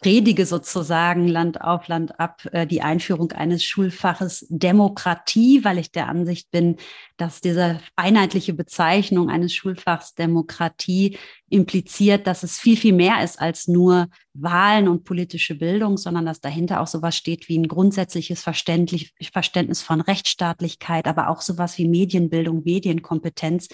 predige 0.00 0.46
sozusagen 0.46 1.26
Land 1.26 1.60
auf, 1.60 1.88
Land 1.88 2.18
ab 2.20 2.46
äh, 2.52 2.66
die 2.66 2.82
Einführung 2.82 3.32
eines 3.32 3.64
Schulfaches 3.64 4.46
Demokratie, 4.48 5.64
weil 5.64 5.78
ich 5.78 5.90
der 5.90 6.08
Ansicht 6.08 6.50
bin, 6.50 6.76
dass 7.16 7.40
diese 7.40 7.80
einheitliche 7.96 8.54
Bezeichnung 8.54 9.28
eines 9.28 9.52
Schulfachs 9.52 10.14
Demokratie 10.14 11.18
impliziert, 11.48 12.26
dass 12.26 12.42
es 12.42 12.58
viel, 12.58 12.76
viel 12.76 12.92
mehr 12.92 13.22
ist 13.24 13.40
als 13.40 13.66
nur 13.66 14.08
Wahlen 14.34 14.86
und 14.86 15.04
politische 15.04 15.56
Bildung, 15.56 15.96
sondern 15.96 16.26
dass 16.26 16.40
dahinter 16.40 16.80
auch 16.80 16.86
sowas 16.86 17.16
steht 17.16 17.48
wie 17.48 17.58
ein 17.58 17.66
grundsätzliches 17.66 18.42
Verständnis 18.42 19.82
von 19.82 20.00
Rechtsstaatlichkeit, 20.00 21.06
aber 21.08 21.28
auch 21.28 21.40
sowas 21.40 21.76
wie 21.78 21.88
Medienbildung, 21.88 22.62
Medienkompetenz, 22.64 23.68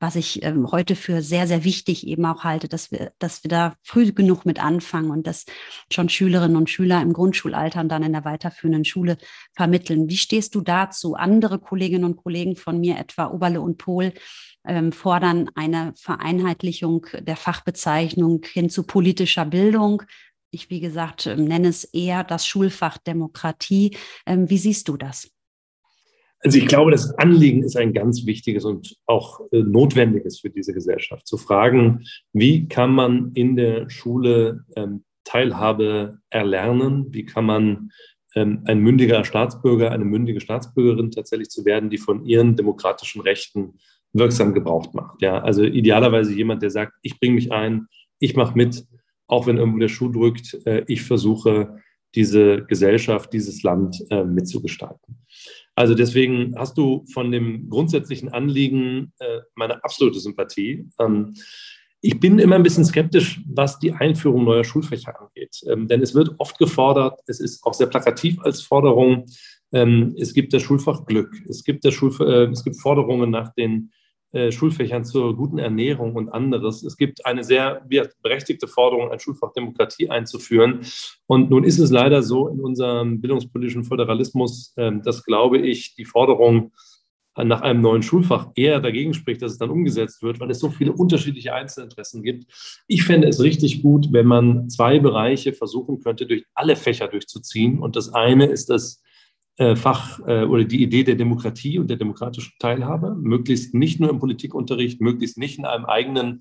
was 0.00 0.16
ich 0.16 0.42
ähm, 0.42 0.70
heute 0.70 0.96
für 0.96 1.22
sehr, 1.22 1.46
sehr 1.46 1.64
wichtig 1.64 2.06
eben 2.06 2.26
auch 2.26 2.44
halte, 2.44 2.68
dass 2.68 2.90
wir, 2.90 3.12
dass 3.18 3.44
wir 3.44 3.48
da 3.48 3.74
früh 3.82 4.12
genug 4.12 4.44
mit 4.44 4.62
anfangen 4.62 5.10
und 5.10 5.26
dass 5.26 5.44
schon 5.92 6.08
Schülerinnen 6.08 6.56
und 6.56 6.70
Schüler 6.70 7.00
im 7.00 7.12
Grundschulalter 7.12 7.80
und 7.80 7.88
dann 7.88 8.02
in 8.02 8.12
der 8.12 8.24
weiterführenden 8.24 8.84
Schule 8.84 9.16
vermitteln. 9.54 10.08
Wie 10.08 10.16
stehst 10.16 10.54
du 10.54 10.60
dazu? 10.60 11.14
Andere 11.14 11.58
Kolleginnen 11.58 12.04
und 12.04 12.16
Kollegen 12.16 12.56
von 12.56 12.80
mir, 12.80 12.98
etwa 12.98 13.28
Oberle 13.28 13.60
und 13.60 13.78
Pohl, 13.78 14.12
ähm, 14.66 14.92
fordern 14.92 15.50
eine 15.54 15.92
Vereinheitlichung 15.96 17.06
der 17.20 17.36
Fachbezeichnung 17.36 18.44
hin 18.50 18.70
zu 18.70 18.84
politischer 18.84 19.44
Bildung. 19.44 20.02
Ich, 20.50 20.70
wie 20.70 20.80
gesagt, 20.80 21.26
ähm, 21.26 21.44
nenne 21.44 21.68
es 21.68 21.84
eher 21.84 22.24
das 22.24 22.46
Schulfach 22.46 22.98
Demokratie. 22.98 23.96
Ähm, 24.26 24.48
wie 24.50 24.58
siehst 24.58 24.88
du 24.88 24.96
das? 24.96 25.33
Also 26.44 26.58
ich 26.58 26.66
glaube, 26.66 26.90
das 26.90 27.10
Anliegen 27.18 27.62
ist 27.62 27.76
ein 27.76 27.94
ganz 27.94 28.26
wichtiges 28.26 28.66
und 28.66 28.96
auch 29.06 29.40
äh, 29.50 29.62
notwendiges 29.62 30.40
für 30.40 30.50
diese 30.50 30.74
Gesellschaft. 30.74 31.26
Zu 31.26 31.38
fragen, 31.38 32.04
wie 32.34 32.68
kann 32.68 32.92
man 32.92 33.32
in 33.32 33.56
der 33.56 33.88
Schule 33.88 34.60
ähm, 34.76 35.04
Teilhabe 35.24 36.18
erlernen? 36.28 37.06
Wie 37.10 37.24
kann 37.24 37.46
man 37.46 37.90
ähm, 38.34 38.60
ein 38.66 38.80
mündiger 38.80 39.24
Staatsbürger, 39.24 39.90
eine 39.90 40.04
mündige 40.04 40.40
Staatsbürgerin 40.40 41.10
tatsächlich 41.10 41.48
zu 41.48 41.64
werden, 41.64 41.88
die 41.88 41.96
von 41.98 42.26
ihren 42.26 42.56
demokratischen 42.56 43.22
Rechten 43.22 43.78
wirksam 44.12 44.52
gebraucht 44.52 44.92
macht? 44.92 45.22
Ja, 45.22 45.42
also 45.42 45.64
idealerweise 45.64 46.34
jemand, 46.34 46.62
der 46.62 46.70
sagt, 46.70 46.92
ich 47.00 47.18
bringe 47.18 47.36
mich 47.36 47.52
ein, 47.52 47.86
ich 48.18 48.36
mache 48.36 48.54
mit, 48.54 48.84
auch 49.28 49.46
wenn 49.46 49.56
irgendwo 49.56 49.78
der 49.78 49.88
Schuh 49.88 50.10
drückt, 50.10 50.58
äh, 50.66 50.84
ich 50.88 51.02
versuche 51.04 51.78
diese 52.14 52.64
Gesellschaft, 52.64 53.32
dieses 53.32 53.62
Land 53.62 54.04
äh, 54.10 54.24
mitzugestalten. 54.24 55.18
Also 55.74 55.94
deswegen 55.94 56.54
hast 56.56 56.78
du 56.78 57.04
von 57.12 57.32
dem 57.32 57.68
grundsätzlichen 57.68 58.28
Anliegen 58.28 59.12
äh, 59.18 59.40
meine 59.54 59.82
absolute 59.84 60.20
Sympathie. 60.20 60.88
Ähm, 61.00 61.34
ich 62.00 62.20
bin 62.20 62.38
immer 62.38 62.56
ein 62.56 62.62
bisschen 62.62 62.84
skeptisch, 62.84 63.40
was 63.46 63.78
die 63.78 63.92
Einführung 63.92 64.44
neuer 64.44 64.64
Schulfächer 64.64 65.18
angeht. 65.18 65.60
Ähm, 65.66 65.88
denn 65.88 66.02
es 66.02 66.14
wird 66.14 66.34
oft 66.38 66.58
gefordert, 66.58 67.18
es 67.26 67.40
ist 67.40 67.64
auch 67.64 67.74
sehr 67.74 67.86
plakativ 67.86 68.38
als 68.42 68.60
Forderung, 68.62 69.24
ähm, 69.72 70.14
es 70.18 70.34
gibt 70.34 70.52
das 70.52 70.62
Schulfach 70.62 71.06
Glück, 71.06 71.34
es 71.48 71.64
gibt, 71.64 71.84
das 71.84 71.94
Schulf 71.94 72.20
äh, 72.20 72.44
es 72.44 72.62
gibt 72.62 72.80
Forderungen 72.80 73.30
nach 73.30 73.52
den 73.54 73.90
äh, 74.34 74.50
Schulfächern 74.50 75.04
zur 75.04 75.36
guten 75.36 75.58
Ernährung 75.58 76.16
und 76.16 76.28
anderes. 76.28 76.82
Es 76.82 76.96
gibt 76.96 77.24
eine 77.24 77.44
sehr 77.44 77.86
berechtigte 78.20 78.66
Forderung, 78.66 79.12
ein 79.12 79.20
Schulfach 79.20 79.52
Demokratie 79.52 80.10
einzuführen. 80.10 80.80
Und 81.26 81.50
nun 81.50 81.62
ist 81.62 81.78
es 81.78 81.92
leider 81.92 82.20
so 82.22 82.48
in 82.48 82.60
unserem 82.60 83.20
bildungspolitischen 83.20 83.84
Föderalismus, 83.84 84.74
ähm, 84.76 85.02
dass, 85.02 85.22
glaube 85.22 85.58
ich, 85.58 85.94
die 85.94 86.04
Forderung 86.04 86.72
nach 87.36 87.62
einem 87.62 87.80
neuen 87.80 88.02
Schulfach 88.02 88.48
eher 88.56 88.80
dagegen 88.80 89.14
spricht, 89.14 89.42
dass 89.42 89.52
es 89.52 89.58
dann 89.58 89.70
umgesetzt 89.70 90.22
wird, 90.22 90.40
weil 90.40 90.50
es 90.50 90.58
so 90.58 90.70
viele 90.70 90.92
unterschiedliche 90.92 91.54
Einzelinteressen 91.54 92.22
gibt. 92.22 92.46
Ich 92.88 93.04
fände 93.04 93.28
es 93.28 93.40
richtig 93.40 93.82
gut, 93.82 94.12
wenn 94.12 94.26
man 94.26 94.68
zwei 94.68 94.98
Bereiche 94.98 95.52
versuchen 95.52 96.00
könnte, 96.00 96.26
durch 96.26 96.44
alle 96.54 96.74
Fächer 96.74 97.06
durchzuziehen. 97.06 97.78
Und 97.78 97.94
das 97.94 98.12
eine 98.12 98.46
ist 98.46 98.68
das 98.70 99.00
Fach 99.76 100.18
äh, 100.26 100.44
oder 100.44 100.64
die 100.64 100.82
Idee 100.82 101.04
der 101.04 101.14
Demokratie 101.14 101.78
und 101.78 101.88
der 101.88 101.96
demokratischen 101.96 102.54
Teilhabe, 102.58 103.14
möglichst 103.14 103.74
nicht 103.74 104.00
nur 104.00 104.10
im 104.10 104.18
Politikunterricht, 104.18 105.00
möglichst 105.00 105.38
nicht 105.38 105.58
in 105.58 105.64
einem 105.64 105.84
eigenen 105.84 106.40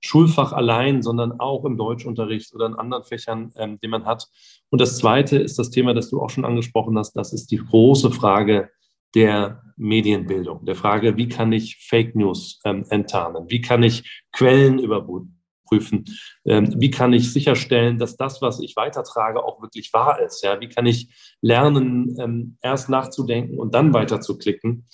Schulfach 0.00 0.52
allein, 0.52 1.02
sondern 1.02 1.40
auch 1.40 1.64
im 1.64 1.76
Deutschunterricht 1.76 2.54
oder 2.54 2.66
in 2.66 2.74
anderen 2.74 3.04
Fächern, 3.04 3.52
ähm, 3.56 3.78
die 3.82 3.88
man 3.88 4.06
hat. 4.06 4.28
Und 4.70 4.80
das 4.80 4.98
Zweite 4.98 5.36
ist 5.36 5.58
das 5.58 5.70
Thema, 5.70 5.94
das 5.94 6.10
du 6.10 6.20
auch 6.20 6.30
schon 6.30 6.44
angesprochen 6.44 6.98
hast, 6.98 7.12
das 7.14 7.32
ist 7.32 7.50
die 7.50 7.58
große 7.58 8.10
Frage 8.10 8.70
der 9.14 9.62
Medienbildung, 9.76 10.64
der 10.64 10.74
Frage, 10.74 11.16
wie 11.16 11.28
kann 11.28 11.52
ich 11.52 11.76
Fake 11.86 12.16
News 12.16 12.60
ähm, 12.64 12.84
enttarnen, 12.88 13.44
wie 13.48 13.60
kann 13.60 13.82
ich 13.82 14.24
Quellen 14.32 14.78
überprüfen 14.78 15.43
prüfen. 15.64 16.04
Ähm, 16.44 16.74
wie 16.78 16.90
kann 16.90 17.12
ich 17.12 17.32
sicherstellen, 17.32 17.98
dass 17.98 18.16
das, 18.16 18.40
was 18.42 18.60
ich 18.60 18.76
weitertrage, 18.76 19.42
auch 19.42 19.60
wirklich 19.62 19.92
wahr 19.92 20.20
ist? 20.20 20.42
Ja, 20.42 20.60
wie 20.60 20.68
kann 20.68 20.86
ich 20.86 21.36
lernen, 21.40 22.16
ähm, 22.18 22.58
erst 22.62 22.88
nachzudenken 22.88 23.58
und 23.58 23.74
dann 23.74 23.92
weiterzuklicken? 23.92 24.86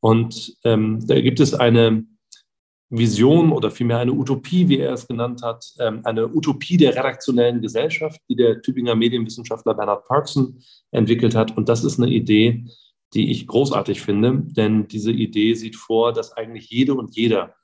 Und 0.00 0.56
ähm, 0.64 1.06
da 1.06 1.20
gibt 1.20 1.40
es 1.40 1.54
eine 1.54 2.04
Vision 2.90 3.52
oder 3.52 3.70
vielmehr 3.70 3.98
eine 3.98 4.12
Utopie, 4.12 4.68
wie 4.68 4.78
er 4.78 4.92
es 4.92 5.08
genannt 5.08 5.42
hat, 5.42 5.64
ähm, 5.80 6.00
eine 6.04 6.28
Utopie 6.28 6.76
der 6.76 6.94
redaktionellen 6.94 7.60
Gesellschaft, 7.60 8.20
die 8.28 8.36
der 8.36 8.60
Tübinger 8.60 8.94
Medienwissenschaftler 8.94 9.74
Bernhard 9.74 10.06
Parkson 10.06 10.60
entwickelt 10.90 11.34
hat. 11.34 11.56
Und 11.56 11.68
das 11.68 11.84
ist 11.84 11.98
eine 11.98 12.10
Idee, 12.10 12.66
die 13.14 13.30
ich 13.30 13.46
großartig 13.46 14.02
finde, 14.02 14.42
denn 14.44 14.88
diese 14.88 15.12
Idee 15.12 15.54
sieht 15.54 15.76
vor, 15.76 16.12
dass 16.12 16.32
eigentlich 16.32 16.68
jede 16.68 16.94
und 16.94 17.16
jeder 17.16 17.54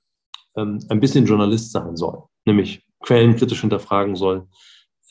ähm, 0.56 0.78
ein 0.88 1.00
bisschen 1.00 1.26
Journalist 1.26 1.72
sein 1.72 1.96
soll 1.96 2.29
nämlich 2.50 2.82
quellenkritisch 3.00 3.60
hinterfragen 3.60 4.16
soll, 4.16 4.46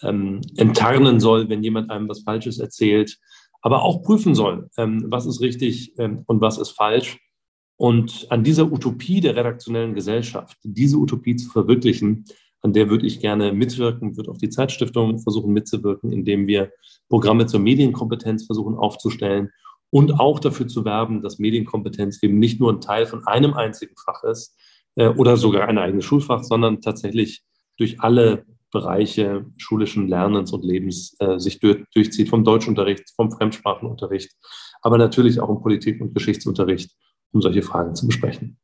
ähm, 0.03 0.41
enttarnen 0.57 1.19
soll, 1.19 1.49
wenn 1.49 1.63
jemand 1.63 1.89
einem 1.89 2.07
was 2.07 2.21
Falsches 2.21 2.59
erzählt, 2.59 3.17
aber 3.61 3.83
auch 3.83 4.01
prüfen 4.03 4.35
soll, 4.35 4.69
ähm, 4.77 5.05
was 5.07 5.25
ist 5.25 5.41
richtig 5.41 5.93
ähm, 5.97 6.23
und 6.27 6.41
was 6.41 6.57
ist 6.57 6.71
falsch. 6.71 7.17
Und 7.77 8.27
an 8.29 8.43
dieser 8.43 8.71
Utopie 8.71 9.21
der 9.21 9.35
redaktionellen 9.35 9.93
Gesellschaft, 9.93 10.57
diese 10.63 10.97
Utopie 10.97 11.35
zu 11.35 11.49
verwirklichen, 11.49 12.25
an 12.61 12.73
der 12.73 12.89
würde 12.89 13.07
ich 13.07 13.21
gerne 13.21 13.53
mitwirken, 13.53 14.17
wird 14.17 14.27
auch 14.27 14.37
die 14.37 14.49
Zeitstiftung 14.49 15.19
versuchen 15.19 15.53
mitzuwirken, 15.53 16.11
indem 16.11 16.45
wir 16.45 16.71
Programme 17.07 17.45
zur 17.45 17.61
Medienkompetenz 17.61 18.45
versuchen 18.45 18.75
aufzustellen 18.75 19.51
und 19.91 20.19
auch 20.19 20.39
dafür 20.39 20.67
zu 20.67 20.83
werben, 20.85 21.21
dass 21.21 21.39
Medienkompetenz 21.39 22.21
eben 22.21 22.37
nicht 22.37 22.59
nur 22.59 22.73
ein 22.73 22.81
Teil 22.81 23.05
von 23.05 23.25
einem 23.25 23.53
einzigen 23.53 23.95
Fach 23.95 24.23
ist, 24.23 24.57
oder 24.95 25.37
sogar 25.37 25.67
ein 25.67 25.77
eigenes 25.77 26.05
Schulfach, 26.05 26.43
sondern 26.43 26.81
tatsächlich 26.81 27.43
durch 27.77 28.01
alle 28.01 28.45
Bereiche 28.71 29.45
schulischen 29.57 30.07
Lernens 30.07 30.51
und 30.51 30.63
Lebens 30.63 31.15
äh, 31.19 31.39
sich 31.39 31.59
durch, 31.59 31.83
durchzieht, 31.93 32.29
vom 32.29 32.43
Deutschunterricht, 32.43 33.09
vom 33.15 33.31
Fremdsprachenunterricht, 33.31 34.31
aber 34.81 34.97
natürlich 34.97 35.39
auch 35.39 35.49
im 35.49 35.61
Politik- 35.61 36.01
und 36.01 36.13
Geschichtsunterricht, 36.13 36.91
um 37.31 37.41
solche 37.41 37.63
Fragen 37.63 37.95
zu 37.95 38.05
besprechen. 38.05 38.59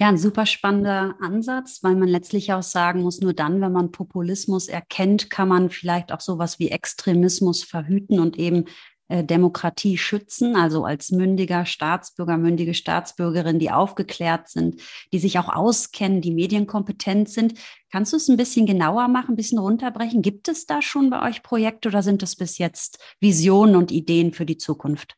Ja, 0.00 0.08
ein 0.08 0.18
super 0.18 0.46
spannender 0.46 1.16
Ansatz, 1.20 1.80
weil 1.82 1.96
man 1.96 2.08
letztlich 2.08 2.52
auch 2.52 2.62
sagen 2.62 3.02
muss, 3.02 3.20
nur 3.20 3.32
dann, 3.32 3.60
wenn 3.60 3.72
man 3.72 3.90
Populismus 3.90 4.68
erkennt, 4.68 5.28
kann 5.28 5.48
man 5.48 5.70
vielleicht 5.70 6.12
auch 6.12 6.20
sowas 6.20 6.60
wie 6.60 6.68
Extremismus 6.68 7.64
verhüten 7.64 8.20
und 8.20 8.38
eben 8.38 8.66
äh, 8.66 8.70
Demokratie 9.08 9.96
schützen, 9.96 10.54
also 10.54 10.84
als 10.84 11.10
mündiger 11.10 11.64
Staatsbürger, 11.64 12.36
mündige 12.36 12.74
Staatsbürgerin, 12.74 13.58
die 13.58 13.70
aufgeklärt 13.70 14.48
sind, 14.48 14.80
die 15.12 15.18
sich 15.18 15.38
auch 15.38 15.48
auskennen, 15.48 16.20
die 16.20 16.32
medienkompetent 16.32 17.28
sind. 17.28 17.54
Kannst 17.90 18.12
du 18.12 18.18
es 18.18 18.28
ein 18.28 18.36
bisschen 18.36 18.66
genauer 18.66 19.08
machen, 19.08 19.32
ein 19.32 19.36
bisschen 19.36 19.58
runterbrechen? 19.58 20.20
Gibt 20.20 20.48
es 20.48 20.66
da 20.66 20.82
schon 20.82 21.08
bei 21.08 21.26
euch 21.26 21.42
Projekte 21.42 21.88
oder 21.88 22.02
sind 22.02 22.22
das 22.22 22.36
bis 22.36 22.58
jetzt 22.58 22.98
Visionen 23.18 23.76
und 23.76 23.90
Ideen 23.90 24.32
für 24.32 24.44
die 24.44 24.58
Zukunft? 24.58 25.16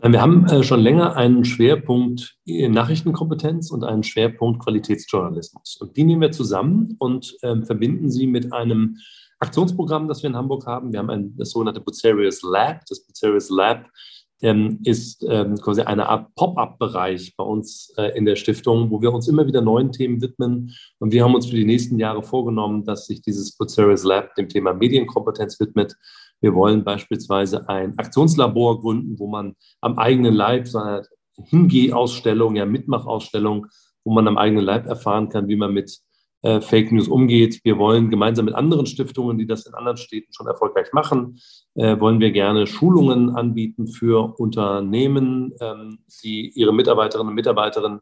Wir 0.00 0.22
haben 0.22 0.46
äh, 0.46 0.62
schon 0.62 0.80
länger 0.80 1.16
einen 1.16 1.44
Schwerpunkt 1.44 2.36
Nachrichtenkompetenz 2.46 3.72
und 3.72 3.82
einen 3.82 4.04
Schwerpunkt 4.04 4.62
Qualitätsjournalismus. 4.62 5.76
Und 5.80 5.96
die 5.96 6.04
nehmen 6.04 6.20
wir 6.20 6.30
zusammen 6.30 6.94
und 6.98 7.36
ähm, 7.42 7.66
verbinden 7.66 8.08
sie 8.08 8.28
mit 8.28 8.52
einem 8.52 8.98
Aktionsprogramm, 9.40 10.08
das 10.08 10.22
wir 10.22 10.30
in 10.30 10.36
Hamburg 10.36 10.66
haben. 10.66 10.92
Wir 10.92 10.98
haben 10.98 11.10
ein, 11.10 11.36
das 11.36 11.50
sogenannte 11.50 11.80
Bucerius 11.80 12.42
Lab. 12.42 12.84
Das 12.86 13.04
Bucerius 13.04 13.50
Lab 13.50 13.88
ähm, 14.40 14.80
ist 14.84 15.24
ähm, 15.28 15.56
quasi 15.56 15.82
eine 15.82 16.08
Art 16.08 16.34
Pop-up-Bereich 16.34 17.34
bei 17.36 17.44
uns 17.44 17.92
äh, 17.96 18.16
in 18.16 18.24
der 18.24 18.36
Stiftung, 18.36 18.90
wo 18.90 19.00
wir 19.00 19.12
uns 19.12 19.28
immer 19.28 19.46
wieder 19.46 19.60
neuen 19.60 19.92
Themen 19.92 20.20
widmen. 20.20 20.74
Und 20.98 21.12
wir 21.12 21.24
haben 21.24 21.34
uns 21.34 21.46
für 21.46 21.56
die 21.56 21.64
nächsten 21.64 21.98
Jahre 21.98 22.22
vorgenommen, 22.22 22.84
dass 22.84 23.06
sich 23.06 23.22
dieses 23.22 23.56
Bucerius 23.56 24.04
Lab 24.04 24.34
dem 24.34 24.48
Thema 24.48 24.74
Medienkompetenz 24.74 25.58
widmet. 25.60 25.96
Wir 26.40 26.54
wollen 26.54 26.84
beispielsweise 26.84 27.68
ein 27.68 27.98
Aktionslabor 27.98 28.80
gründen, 28.80 29.18
wo 29.18 29.26
man 29.26 29.56
am 29.80 29.98
eigenen 29.98 30.34
Leib 30.34 30.68
so 30.68 30.78
eine 30.78 31.02
Hingehausstellung, 31.36 32.56
ja 32.56 32.66
Mitmachausstellung, 32.66 33.66
wo 34.04 34.12
man 34.12 34.28
am 34.28 34.38
eigenen 34.38 34.64
Leib 34.64 34.86
erfahren 34.86 35.28
kann, 35.28 35.48
wie 35.48 35.56
man 35.56 35.72
mit 35.72 35.98
äh, 36.42 36.60
Fake 36.60 36.92
News 36.92 37.08
umgeht. 37.08 37.60
Wir 37.64 37.78
wollen 37.78 38.10
gemeinsam 38.10 38.44
mit 38.44 38.54
anderen 38.54 38.86
Stiftungen, 38.86 39.38
die 39.38 39.46
das 39.46 39.66
in 39.66 39.74
anderen 39.74 39.96
Städten 39.96 40.32
schon 40.32 40.46
erfolgreich 40.46 40.92
machen, 40.92 41.40
äh, 41.74 41.98
wollen 41.98 42.20
wir 42.20 42.30
gerne 42.30 42.66
Schulungen 42.66 43.30
anbieten 43.30 43.88
für 43.88 44.38
Unternehmen, 44.38 45.52
ähm, 45.60 45.98
die 46.22 46.50
ihre 46.54 46.72
Mitarbeiterinnen 46.72 47.28
und 47.28 47.34
Mitarbeiter 47.34 48.00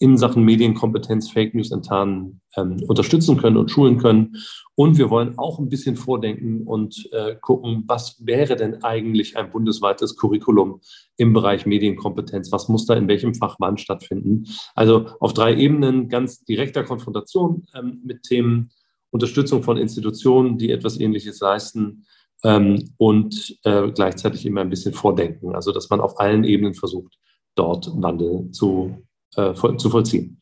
in 0.00 0.16
Sachen 0.16 0.44
Medienkompetenz, 0.44 1.30
Fake 1.30 1.54
News 1.54 1.70
enttarnen, 1.70 2.40
ähm, 2.56 2.82
unterstützen 2.88 3.36
können 3.36 3.58
und 3.58 3.70
schulen 3.70 3.98
können. 3.98 4.34
Und 4.74 4.96
wir 4.96 5.10
wollen 5.10 5.38
auch 5.38 5.58
ein 5.58 5.68
bisschen 5.68 5.94
vordenken 5.94 6.62
und 6.66 7.06
äh, 7.12 7.36
gucken, 7.40 7.84
was 7.86 8.16
wäre 8.24 8.56
denn 8.56 8.82
eigentlich 8.82 9.36
ein 9.36 9.50
bundesweites 9.50 10.16
Curriculum 10.16 10.80
im 11.18 11.34
Bereich 11.34 11.66
Medienkompetenz? 11.66 12.50
Was 12.50 12.70
muss 12.70 12.86
da 12.86 12.94
in 12.94 13.08
welchem 13.08 13.34
Fach 13.34 13.56
wann 13.58 13.76
stattfinden? 13.76 14.46
Also 14.74 15.06
auf 15.20 15.34
drei 15.34 15.54
Ebenen 15.54 16.08
ganz 16.08 16.44
direkter 16.44 16.82
Konfrontation 16.82 17.66
ähm, 17.74 18.00
mit 18.02 18.22
Themen, 18.22 18.70
Unterstützung 19.10 19.62
von 19.62 19.76
Institutionen, 19.76 20.56
die 20.56 20.70
etwas 20.70 20.98
Ähnliches 20.98 21.40
leisten 21.40 22.06
ähm, 22.42 22.94
und 22.96 23.58
äh, 23.64 23.90
gleichzeitig 23.90 24.46
immer 24.46 24.62
ein 24.62 24.70
bisschen 24.70 24.94
vordenken. 24.94 25.54
Also 25.54 25.72
dass 25.72 25.90
man 25.90 26.00
auf 26.00 26.18
allen 26.18 26.44
Ebenen 26.44 26.72
versucht, 26.72 27.18
dort 27.54 27.90
Wandel 28.00 28.50
zu 28.52 28.96
äh, 29.36 29.54
zu 29.54 29.90
vollziehen. 29.90 30.40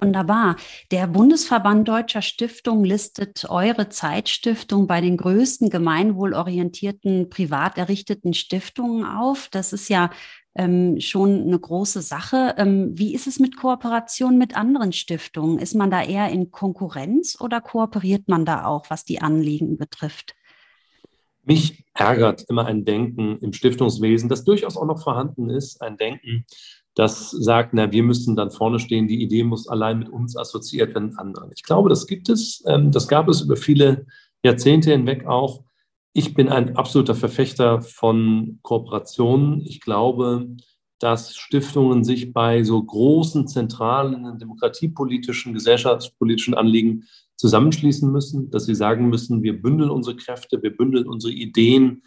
Wunderbar. 0.00 0.56
Der 0.90 1.06
Bundesverband 1.08 1.88
Deutscher 1.88 2.22
Stiftungen 2.22 2.84
listet 2.84 3.46
eure 3.48 3.88
Zeitstiftung 3.88 4.86
bei 4.86 5.00
den 5.00 5.16
größten 5.16 5.70
gemeinwohlorientierten, 5.70 7.30
privat 7.30 7.78
errichteten 7.78 8.34
Stiftungen 8.34 9.04
auf. 9.04 9.48
Das 9.50 9.72
ist 9.72 9.88
ja 9.88 10.10
ähm, 10.54 11.00
schon 11.00 11.42
eine 11.42 11.58
große 11.58 12.02
Sache. 12.02 12.54
Ähm, 12.58 12.90
wie 12.96 13.14
ist 13.14 13.26
es 13.26 13.40
mit 13.40 13.56
Kooperation 13.56 14.38
mit 14.38 14.56
anderen 14.56 14.92
Stiftungen? 14.92 15.58
Ist 15.58 15.74
man 15.74 15.90
da 15.90 16.02
eher 16.02 16.30
in 16.30 16.50
Konkurrenz 16.50 17.40
oder 17.40 17.60
kooperiert 17.60 18.28
man 18.28 18.44
da 18.44 18.66
auch, 18.66 18.86
was 18.90 19.04
die 19.04 19.20
Anliegen 19.20 19.78
betrifft? 19.78 20.34
Mich 21.42 21.84
ärgert 21.94 22.44
immer 22.48 22.66
ein 22.66 22.84
Denken 22.84 23.38
im 23.38 23.52
Stiftungswesen, 23.52 24.28
das 24.28 24.44
durchaus 24.44 24.76
auch 24.76 24.84
noch 24.84 25.02
vorhanden 25.02 25.48
ist, 25.48 25.80
ein 25.80 25.96
Denken, 25.96 26.44
das 26.98 27.30
sagt, 27.30 27.74
na, 27.74 27.92
wir 27.92 28.02
müssen 28.02 28.34
dann 28.34 28.50
vorne 28.50 28.80
stehen, 28.80 29.06
die 29.06 29.22
Idee 29.22 29.44
muss 29.44 29.68
allein 29.68 30.00
mit 30.00 30.08
uns 30.08 30.36
assoziiert 30.36 30.96
werden, 30.96 31.16
anderen. 31.16 31.52
Ich 31.54 31.62
glaube, 31.62 31.88
das 31.88 32.08
gibt 32.08 32.28
es. 32.28 32.64
Ähm, 32.66 32.90
das 32.90 33.06
gab 33.06 33.28
es 33.28 33.40
über 33.42 33.54
viele 33.54 34.04
Jahrzehnte 34.44 34.90
hinweg 34.90 35.24
auch. 35.24 35.62
Ich 36.12 36.34
bin 36.34 36.48
ein 36.48 36.76
absoluter 36.76 37.14
Verfechter 37.14 37.82
von 37.82 38.58
Kooperationen. 38.62 39.60
Ich 39.60 39.80
glaube, 39.80 40.48
dass 40.98 41.36
Stiftungen 41.36 42.02
sich 42.02 42.32
bei 42.32 42.64
so 42.64 42.82
großen, 42.82 43.46
zentralen, 43.46 44.36
demokratiepolitischen, 44.36 45.54
gesellschaftspolitischen 45.54 46.54
Anliegen 46.54 47.04
zusammenschließen 47.36 48.10
müssen, 48.10 48.50
dass 48.50 48.66
sie 48.66 48.74
sagen 48.74 49.08
müssen, 49.08 49.44
wir 49.44 49.62
bündeln 49.62 49.90
unsere 49.90 50.16
Kräfte, 50.16 50.60
wir 50.64 50.76
bündeln 50.76 51.06
unsere 51.06 51.32
Ideen, 51.32 52.02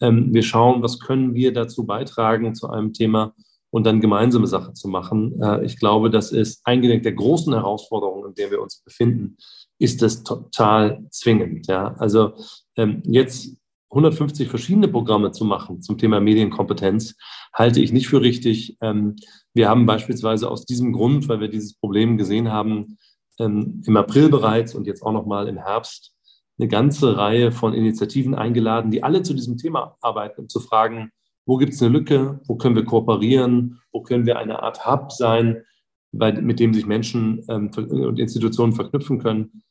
ähm, 0.00 0.34
wir 0.34 0.42
schauen, 0.42 0.82
was 0.82 0.98
können 0.98 1.32
wir 1.32 1.52
dazu 1.52 1.86
beitragen 1.86 2.56
zu 2.56 2.68
einem 2.68 2.92
Thema 2.92 3.36
und 3.72 3.84
dann 3.84 4.02
gemeinsame 4.02 4.46
Sache 4.46 4.74
zu 4.74 4.86
machen. 4.86 5.40
Äh, 5.42 5.64
ich 5.64 5.78
glaube, 5.78 6.10
das 6.10 6.30
ist 6.30 6.60
eingedenk 6.64 7.02
der 7.02 7.12
großen 7.12 7.52
Herausforderungen, 7.52 8.28
in 8.28 8.34
der 8.34 8.50
wir 8.50 8.60
uns 8.60 8.82
befinden, 8.84 9.38
ist 9.78 10.02
das 10.02 10.22
total 10.22 11.04
zwingend. 11.10 11.66
Ja? 11.66 11.94
Also 11.94 12.34
ähm, 12.76 13.02
jetzt 13.06 13.56
150 13.90 14.48
verschiedene 14.48 14.88
Programme 14.88 15.32
zu 15.32 15.44
machen 15.44 15.80
zum 15.80 15.96
Thema 15.96 16.20
Medienkompetenz, 16.20 17.16
halte 17.54 17.80
ich 17.80 17.92
nicht 17.92 18.08
für 18.08 18.20
richtig. 18.20 18.76
Ähm, 18.82 19.16
wir 19.54 19.70
haben 19.70 19.86
beispielsweise 19.86 20.50
aus 20.50 20.66
diesem 20.66 20.92
Grund, 20.92 21.28
weil 21.28 21.40
wir 21.40 21.48
dieses 21.48 21.74
Problem 21.74 22.18
gesehen 22.18 22.52
haben, 22.52 22.98
ähm, 23.40 23.82
im 23.86 23.96
April 23.96 24.28
bereits 24.28 24.74
und 24.74 24.86
jetzt 24.86 25.02
auch 25.02 25.12
noch 25.12 25.24
mal 25.24 25.48
im 25.48 25.56
Herbst 25.56 26.12
eine 26.58 26.68
ganze 26.68 27.16
Reihe 27.16 27.52
von 27.52 27.72
Initiativen 27.72 28.34
eingeladen, 28.34 28.90
die 28.90 29.02
alle 29.02 29.22
zu 29.22 29.32
diesem 29.32 29.56
Thema 29.56 29.96
arbeiten, 30.02 30.42
um 30.42 30.48
zu 30.50 30.60
fragen, 30.60 31.10
wo 31.52 31.58
gibt 31.58 31.74
es 31.74 31.82
eine 31.82 31.92
Lücke? 31.92 32.40
Wo 32.46 32.56
können 32.56 32.76
wir 32.76 32.86
kooperieren? 32.86 33.78
Wo 33.92 34.00
können 34.00 34.24
wir 34.24 34.38
eine 34.38 34.62
Art 34.62 34.86
Hub 34.86 35.12
sein, 35.12 35.64
bei, 36.10 36.32
mit 36.32 36.60
dem 36.60 36.72
sich 36.72 36.86
Menschen 36.86 37.44
ähm, 37.50 37.70
und 37.76 38.18
Institutionen 38.18 38.72
verknüpfen 38.72 39.18
können? 39.18 39.62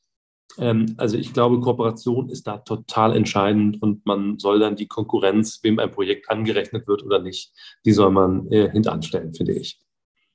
Ähm, 0.60 0.94
also 0.98 1.18
ich 1.18 1.34
glaube, 1.34 1.60
Kooperation 1.60 2.30
ist 2.30 2.46
da 2.46 2.60
total 2.60 3.16
entscheidend 3.16 3.82
und 3.82 4.06
man 4.06 4.38
soll 4.38 4.60
dann 4.60 4.76
die 4.76 4.86
Konkurrenz, 4.86 5.60
wem 5.64 5.80
ein 5.80 5.90
Projekt 5.90 6.30
angerechnet 6.30 6.88
wird 6.88 7.02
oder 7.02 7.18
nicht, 7.18 7.52
die 7.84 7.94
soll 7.94 8.12
man 8.12 8.46
äh, 8.52 8.70
hintanstellen, 8.70 9.34
finde 9.34 9.54
ich. 9.54 9.80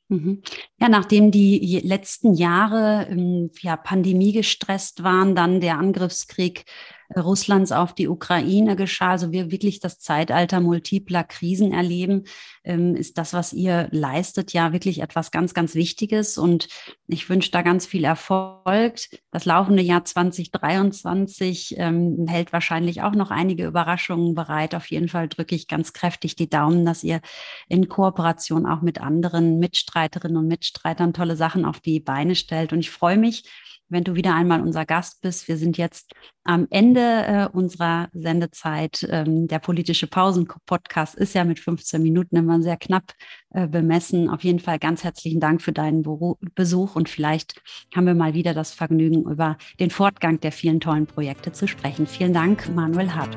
Mhm. 0.08 0.42
Ja, 0.80 0.88
nachdem 0.88 1.30
die 1.30 1.80
letzten 1.84 2.34
Jahre 2.34 3.06
ähm, 3.08 3.52
ja, 3.60 3.76
Pandemie 3.76 4.32
gestresst 4.32 5.04
waren, 5.04 5.36
dann 5.36 5.60
der 5.60 5.78
Angriffskrieg 5.78 6.64
Russlands 7.14 7.72
auf 7.72 7.94
die 7.94 8.08
Ukraine 8.08 8.76
geschah, 8.76 9.10
also 9.12 9.32
wir 9.32 9.50
wirklich 9.50 9.80
das 9.80 9.98
Zeitalter 9.98 10.60
multipler 10.60 11.24
Krisen 11.24 11.72
erleben, 11.72 12.24
ähm, 12.64 12.94
ist 12.96 13.18
das, 13.18 13.32
was 13.32 13.52
ihr 13.52 13.88
leistet, 13.92 14.52
ja 14.52 14.72
wirklich 14.72 15.00
etwas 15.00 15.30
ganz, 15.30 15.54
ganz 15.54 15.74
Wichtiges. 15.74 16.38
Und 16.38 16.68
ich 17.06 17.28
wünsche 17.28 17.50
da 17.50 17.62
ganz 17.62 17.86
viel 17.86 18.04
Erfolg. 18.04 18.98
Das 19.30 19.44
laufende 19.44 19.82
Jahr 19.82 20.04
2023 20.04 21.76
ähm, 21.78 22.26
hält 22.28 22.52
wahrscheinlich 22.52 23.02
auch 23.02 23.12
noch 23.12 23.30
einige 23.30 23.66
Überraschungen 23.66 24.34
bereit. 24.34 24.74
Auf 24.74 24.90
jeden 24.90 25.08
Fall 25.08 25.28
drücke 25.28 25.54
ich 25.54 25.68
ganz 25.68 25.92
kräftig 25.92 26.36
die 26.36 26.50
Daumen, 26.50 26.84
dass 26.84 27.04
ihr 27.04 27.20
in 27.68 27.88
Kooperation 27.88 28.66
auch 28.66 28.82
mit 28.82 29.00
anderen 29.00 29.58
Mitstreiterinnen 29.58 30.36
und 30.36 30.48
Mitstreitern 30.48 31.12
tolle 31.12 31.36
Sachen 31.36 31.64
auf 31.64 31.80
die 31.80 32.00
Beine 32.00 32.34
stellt. 32.34 32.72
Und 32.72 32.80
ich 32.80 32.90
freue 32.90 33.18
mich, 33.18 33.44
wenn 33.88 34.04
du 34.04 34.14
wieder 34.14 34.34
einmal 34.34 34.60
unser 34.60 34.84
Gast 34.84 35.20
bist. 35.22 35.48
Wir 35.48 35.56
sind 35.56 35.78
jetzt 35.78 36.12
am 36.44 36.66
Ende 36.70 37.00
äh, 37.00 37.48
unserer 37.52 38.08
Sendezeit. 38.12 39.06
Ähm, 39.10 39.48
der 39.48 39.58
politische 39.58 40.06
Pausen-Podcast 40.06 41.14
ist 41.14 41.34
ja 41.34 41.44
mit 41.44 41.60
15 41.60 42.02
Minuten 42.02 42.36
immer 42.36 42.60
sehr 42.62 42.76
knapp 42.76 43.12
äh, 43.50 43.66
bemessen. 43.66 44.28
Auf 44.28 44.44
jeden 44.44 44.60
Fall 44.60 44.78
ganz 44.78 45.04
herzlichen 45.04 45.40
Dank 45.40 45.62
für 45.62 45.72
deinen 45.72 46.02
Beru 46.02 46.36
Besuch 46.54 46.96
und 46.96 47.08
vielleicht 47.08 47.60
haben 47.94 48.06
wir 48.06 48.14
mal 48.14 48.34
wieder 48.34 48.54
das 48.54 48.72
Vergnügen, 48.72 49.22
über 49.30 49.56
den 49.80 49.90
Fortgang 49.90 50.40
der 50.40 50.52
vielen 50.52 50.80
tollen 50.80 51.06
Projekte 51.06 51.52
zu 51.52 51.66
sprechen. 51.66 52.06
Vielen 52.06 52.32
Dank, 52.32 52.68
Manuel 52.74 53.14
Hart. 53.14 53.36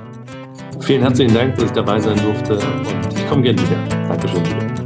Vielen 0.79 1.01
herzlichen 1.01 1.33
Dank, 1.33 1.55
dass 1.55 1.65
ich 1.65 1.71
dabei 1.71 1.99
sein 1.99 2.17
durfte 2.17 2.57
und 2.59 3.13
ich 3.13 3.27
komme 3.27 3.43
gerne 3.43 3.61
wieder. 3.61 4.07
Dankeschön. 4.07 4.78